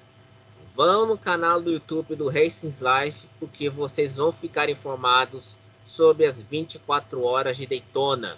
vão 0.74 1.06
no 1.06 1.18
canal 1.18 1.62
do 1.62 1.72
YouTube 1.72 2.16
do 2.16 2.30
Racing 2.30 2.72
Life, 2.82 3.28
porque 3.40 3.70
vocês 3.70 4.16
vão 4.16 4.32
ficar 4.32 4.70
informados 4.70 5.56
sobre 5.86 6.26
as 6.26 6.42
24 6.42 7.24
horas 7.24 7.58
de 7.58 7.66
Daytona. 7.66 8.38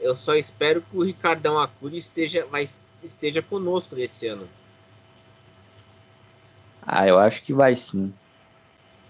Eu 0.00 0.14
só 0.14 0.34
espero 0.34 0.82
que 0.82 0.96
o 0.96 1.02
Ricardão 1.02 1.58
Acuri 1.58 1.96
esteja, 1.96 2.46
vai, 2.46 2.68
esteja 3.02 3.40
conosco 3.40 3.94
nesse 3.94 4.26
ano. 4.26 4.48
Ah, 6.82 7.06
eu 7.06 7.18
acho 7.18 7.42
que 7.42 7.52
vai 7.54 7.74
sim. 7.76 8.12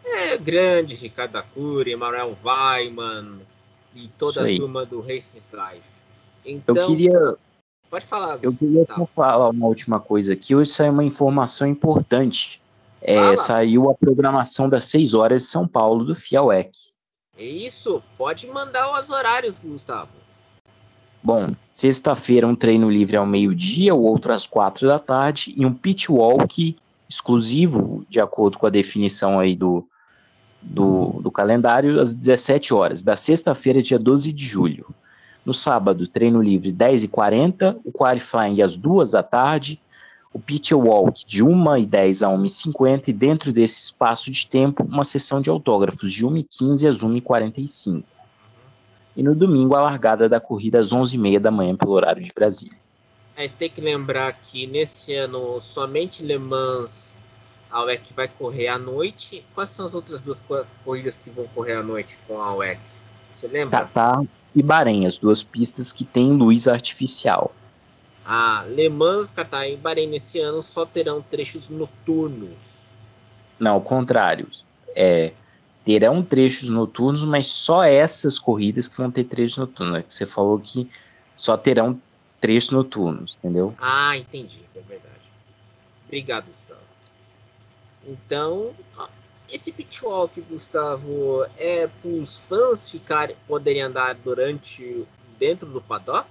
É 0.04 0.36
grande, 0.36 0.94
Ricardo 0.94 1.36
Acuri, 1.36 1.92
Emanuel 1.92 2.36
Weiman 2.44 3.40
e 3.94 4.08
toda 4.08 4.42
a 4.42 4.56
turma 4.56 4.84
do 4.84 5.00
Racing 5.00 5.38
Life. 5.38 5.88
Então, 6.44 6.76
eu 6.76 6.86
queria 6.86 7.36
Pode 7.94 8.06
falar. 8.06 8.40
Eu 8.42 8.52
queria 8.52 8.84
tá. 8.84 9.06
falar 9.14 9.48
uma 9.50 9.68
última 9.68 10.00
coisa 10.00 10.32
aqui. 10.32 10.52
Hoje 10.52 10.70
saiu 10.72 10.92
uma 10.92 11.04
informação 11.04 11.64
importante. 11.64 12.60
É, 13.00 13.36
saiu 13.36 13.88
a 13.88 13.94
programação 13.94 14.68
das 14.68 14.84
6 14.86 15.14
horas 15.14 15.42
de 15.42 15.48
São 15.48 15.68
Paulo 15.68 16.04
do 16.04 16.12
Fielec. 16.12 16.72
É 17.38 17.44
isso. 17.44 18.02
Pode 18.16 18.46
mandar 18.46 19.00
os 19.00 19.10
horários, 19.10 19.58
Gustavo. 19.58 20.10
Bom, 21.22 21.54
sexta-feira 21.70 22.46
um 22.46 22.54
treino 22.54 22.90
livre 22.90 23.16
ao 23.16 23.24
meio-dia, 23.24 23.94
o 23.94 24.02
outro 24.02 24.32
às 24.32 24.46
quatro 24.46 24.86
da 24.86 24.98
tarde, 24.98 25.54
e 25.56 25.64
um 25.64 25.72
pit 25.72 26.12
walk 26.12 26.76
exclusivo, 27.08 28.04
de 28.10 28.20
acordo 28.20 28.58
com 28.58 28.66
a 28.66 28.70
definição 28.70 29.40
aí 29.40 29.56
do, 29.56 29.86
do, 30.60 31.20
do 31.22 31.30
calendário, 31.30 31.98
às 31.98 32.14
17 32.14 32.74
horas, 32.74 33.02
da 33.02 33.16
sexta-feira, 33.16 33.82
dia 33.82 33.98
12 33.98 34.32
de 34.32 34.46
julho. 34.46 34.94
No 35.44 35.54
sábado, 35.54 36.06
treino 36.06 36.42
livre 36.42 36.72
10h40, 36.72 37.78
o 37.84 37.92
qualifying 37.92 38.62
às 38.62 38.76
2 38.76 39.12
da 39.12 39.22
tarde, 39.22 39.80
o 40.34 40.40
pit 40.40 40.74
walk 40.74 41.24
de 41.24 41.44
1h10 41.44 42.26
a 42.26 42.36
1h50 42.36 43.06
e 43.06 43.12
dentro 43.12 43.52
desse 43.52 43.84
espaço 43.84 44.32
de 44.32 44.46
tempo, 44.48 44.82
uma 44.82 45.04
sessão 45.04 45.40
de 45.40 45.48
autógrafos 45.48 46.12
de 46.12 46.26
1h15 46.26 46.88
às 46.88 46.98
1h45. 46.98 48.02
E 49.16 49.22
no 49.22 49.32
domingo, 49.32 49.76
a 49.76 49.82
largada 49.82 50.28
da 50.28 50.40
corrida 50.40 50.80
às 50.80 50.88
11h30 50.92 51.38
da 51.38 51.52
manhã 51.52 51.76
pelo 51.76 51.92
horário 51.92 52.20
de 52.20 52.32
Brasília. 52.34 52.76
É, 53.36 53.46
tem 53.46 53.70
que 53.70 53.80
lembrar 53.80 54.32
que 54.32 54.66
nesse 54.66 55.14
ano 55.14 55.60
somente 55.60 56.24
Le 56.24 56.36
Mans 56.36 57.14
a 57.70 57.84
UEC 57.84 58.12
vai 58.12 58.26
correr 58.26 58.66
à 58.66 58.78
noite. 58.78 59.44
Quais 59.54 59.70
são 59.70 59.86
as 59.86 59.94
outras 59.94 60.20
duas 60.20 60.42
corridas 60.84 61.16
que 61.16 61.30
vão 61.30 61.46
correr 61.54 61.74
à 61.74 61.82
noite 61.82 62.18
com 62.26 62.40
a 62.40 62.54
UEC? 62.56 62.80
Você 63.30 63.46
lembra? 63.46 63.80
Qatar 63.80 64.24
e 64.54 64.62
Bahrein, 64.62 65.06
as 65.06 65.16
duas 65.16 65.44
pistas 65.44 65.92
que 65.92 66.04
têm 66.04 66.32
luz 66.32 66.66
artificial. 66.66 67.52
A 68.24 68.64
Le 68.68 68.88
Mans, 68.88 69.30
Qatar 69.30 69.68
e 69.68 69.76
Bahrein 69.76 70.06
nesse 70.06 70.40
ano 70.40 70.62
só 70.62 70.86
terão 70.86 71.20
trechos 71.20 71.68
noturnos. 71.68 72.88
Não, 73.58 73.72
ao 73.72 73.80
contrário. 73.80 74.48
É, 74.96 75.32
terão 75.84 76.22
trechos 76.22 76.70
noturnos, 76.70 77.24
mas 77.24 77.48
só 77.48 77.84
essas 77.84 78.38
corridas 78.38 78.88
que 78.88 78.96
vão 78.96 79.10
ter 79.10 79.24
trechos 79.24 79.58
noturnos. 79.58 79.98
É 79.98 80.04
você 80.08 80.24
falou 80.24 80.58
que 80.58 80.90
só 81.36 81.56
terão 81.56 82.00
trechos 82.40 82.70
noturnos, 82.70 83.36
entendeu? 83.38 83.74
Ah, 83.78 84.16
entendi, 84.16 84.60
é 84.74 84.80
verdade. 84.80 85.14
Obrigado, 86.06 86.46
Gustavo. 86.46 86.80
Então, 88.06 88.74
esse 89.50 89.72
pitwalk, 89.72 90.40
Gustavo, 90.42 91.46
é 91.56 91.86
para 91.86 92.10
os 92.10 92.38
fãs 92.38 92.90
ficarem 92.90 93.36
poderem 93.46 93.82
andar 93.82 94.14
durante 94.14 95.06
dentro 95.38 95.68
do 95.68 95.80
paddock? 95.80 96.28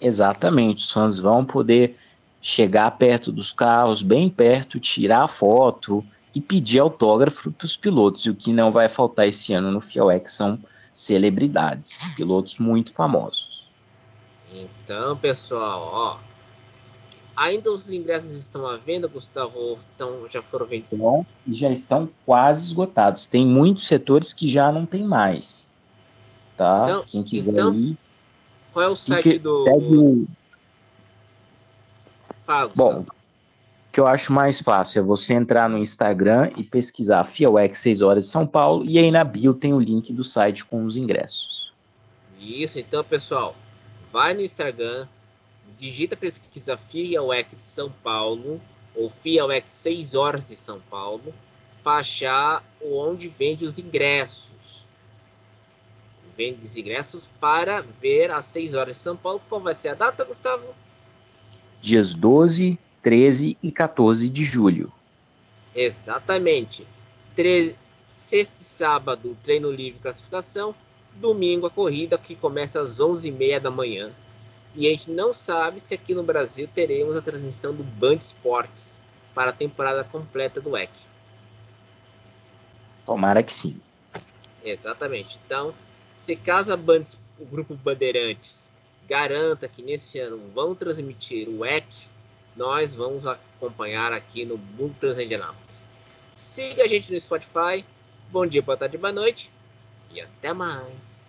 Exatamente, 0.00 0.84
os 0.84 0.92
fãs 0.92 1.18
vão 1.18 1.44
poder 1.44 1.96
chegar 2.42 2.90
perto 2.92 3.32
dos 3.32 3.50
carros, 3.50 4.02
bem 4.02 4.28
perto, 4.28 4.78
tirar 4.78 5.26
foto 5.28 6.04
e 6.34 6.40
pedir 6.40 6.78
autógrafo 6.78 7.50
para 7.50 7.64
os 7.64 7.76
pilotos. 7.76 8.26
E 8.26 8.30
o 8.30 8.34
que 8.34 8.52
não 8.52 8.70
vai 8.70 8.88
faltar 8.88 9.26
esse 9.26 9.52
ano 9.52 9.70
no 9.72 9.80
FIOX 9.80 10.32
são 10.32 10.58
celebridades, 10.92 12.00
pilotos 12.14 12.58
muito 12.58 12.92
famosos. 12.92 13.68
Então, 14.52 15.16
pessoal, 15.16 15.90
ó, 15.92 16.18
ainda 17.36 17.70
os 17.72 17.90
ingressos 17.90 18.32
estão 18.32 18.66
à 18.66 18.76
venda, 18.76 19.08
Gustavo? 19.08 19.78
Então, 19.94 20.26
já 20.30 20.42
foram 20.42 20.66
vendidos? 20.66 21.26
já 21.48 21.70
estão 21.70 22.08
quase 22.24 22.62
esgotados. 22.62 23.26
Tem 23.26 23.46
muitos 23.46 23.86
setores 23.86 24.32
que 24.32 24.48
já 24.48 24.70
não 24.70 24.86
tem 24.86 25.02
mais. 25.02 25.72
Tá? 26.56 26.84
Então, 26.86 27.04
Quem 27.06 27.22
quiser 27.22 27.52
então, 27.52 27.74
ir. 27.74 27.98
Qual 28.76 28.84
é 28.84 28.88
o 28.90 28.94
site 28.94 29.38
do. 29.38 30.26
Fala, 32.44 32.70
Bom, 32.76 33.00
o 33.00 33.06
que 33.90 33.98
eu 33.98 34.06
acho 34.06 34.34
mais 34.34 34.60
fácil 34.60 35.00
é 35.00 35.02
você 35.02 35.32
entrar 35.32 35.66
no 35.66 35.78
Instagram 35.78 36.50
e 36.58 36.62
pesquisar 36.62 37.24
FIAWEX 37.24 37.78
6 37.78 38.00
horas 38.02 38.26
de 38.26 38.30
São 38.30 38.46
Paulo, 38.46 38.84
e 38.84 38.98
aí 38.98 39.10
na 39.10 39.24
bio 39.24 39.54
tem 39.54 39.72
o 39.72 39.80
link 39.80 40.12
do 40.12 40.22
site 40.22 40.62
com 40.62 40.84
os 40.84 40.98
ingressos. 40.98 41.72
Isso, 42.38 42.78
então, 42.78 43.02
pessoal, 43.02 43.56
vai 44.12 44.34
no 44.34 44.42
Instagram, 44.42 45.08
digita 45.78 46.14
pesquisa 46.14 46.76
FIAWEX 46.76 47.56
São 47.56 47.90
Paulo 47.90 48.60
ou 48.94 49.08
FIAWEX 49.08 49.72
6 49.72 50.14
horas 50.14 50.48
de 50.48 50.54
São 50.54 50.80
Paulo 50.90 51.32
para 51.82 52.00
achar 52.00 52.62
onde 52.84 53.26
vende 53.26 53.64
os 53.64 53.78
ingressos 53.78 54.50
vende 56.36 56.64
os 56.64 56.76
ingressos 56.76 57.26
para 57.40 57.84
ver 58.00 58.30
às 58.30 58.44
6 58.46 58.74
horas 58.74 58.96
de 58.96 59.02
São 59.02 59.16
Paulo. 59.16 59.40
Qual 59.48 59.60
vai 59.60 59.74
ser 59.74 59.90
a 59.90 59.94
data, 59.94 60.24
Gustavo? 60.24 60.74
Dias 61.80 62.14
12, 62.14 62.78
13 63.02 63.56
e 63.62 63.72
14 63.72 64.28
de 64.28 64.44
julho. 64.44 64.92
Exatamente. 65.74 66.86
Tre... 67.34 67.76
Sexta 68.08 68.62
e 68.62 68.64
sábado, 68.64 69.36
treino 69.42 69.70
livre 69.70 70.00
classificação. 70.00 70.74
Domingo, 71.16 71.66
a 71.66 71.70
corrida 71.70 72.16
que 72.16 72.34
começa 72.34 72.80
às 72.80 72.98
11h30 72.98 73.60
da 73.60 73.70
manhã. 73.70 74.10
E 74.74 74.86
a 74.86 74.90
gente 74.90 75.10
não 75.10 75.32
sabe 75.32 75.80
se 75.80 75.94
aqui 75.94 76.14
no 76.14 76.22
Brasil 76.22 76.68
teremos 76.74 77.16
a 77.16 77.22
transmissão 77.22 77.74
do 77.74 77.82
Band 77.82 78.16
Esportes 78.16 78.98
para 79.34 79.50
a 79.50 79.52
temporada 79.52 80.02
completa 80.04 80.60
do 80.60 80.76
EC. 80.76 80.90
Tomara 83.04 83.42
que 83.42 83.52
sim. 83.52 83.80
Exatamente. 84.64 85.38
Então, 85.44 85.74
se 86.16 86.34
caso 86.34 86.72
a 86.72 86.76
Band, 86.76 87.04
o 87.38 87.44
grupo 87.44 87.74
Bandeirantes 87.74 88.72
garanta 89.06 89.68
que 89.68 89.82
nesse 89.82 90.18
ano 90.18 90.40
vão 90.52 90.74
transmitir 90.74 91.48
o 91.48 91.64
EC, 91.64 91.86
nós 92.56 92.94
vamos 92.94 93.26
acompanhar 93.26 94.12
aqui 94.12 94.44
no 94.44 94.56
Mundo 94.56 94.96
Trans 94.98 95.18
Indianápolis. 95.18 95.86
Siga 96.34 96.84
a 96.84 96.88
gente 96.88 97.12
no 97.12 97.20
Spotify. 97.20 97.84
Bom 98.32 98.46
dia, 98.46 98.62
boa 98.62 98.76
tarde, 98.76 98.98
boa 98.98 99.12
noite 99.12 99.52
e 100.10 100.20
até 100.20 100.52
mais. 100.52 101.25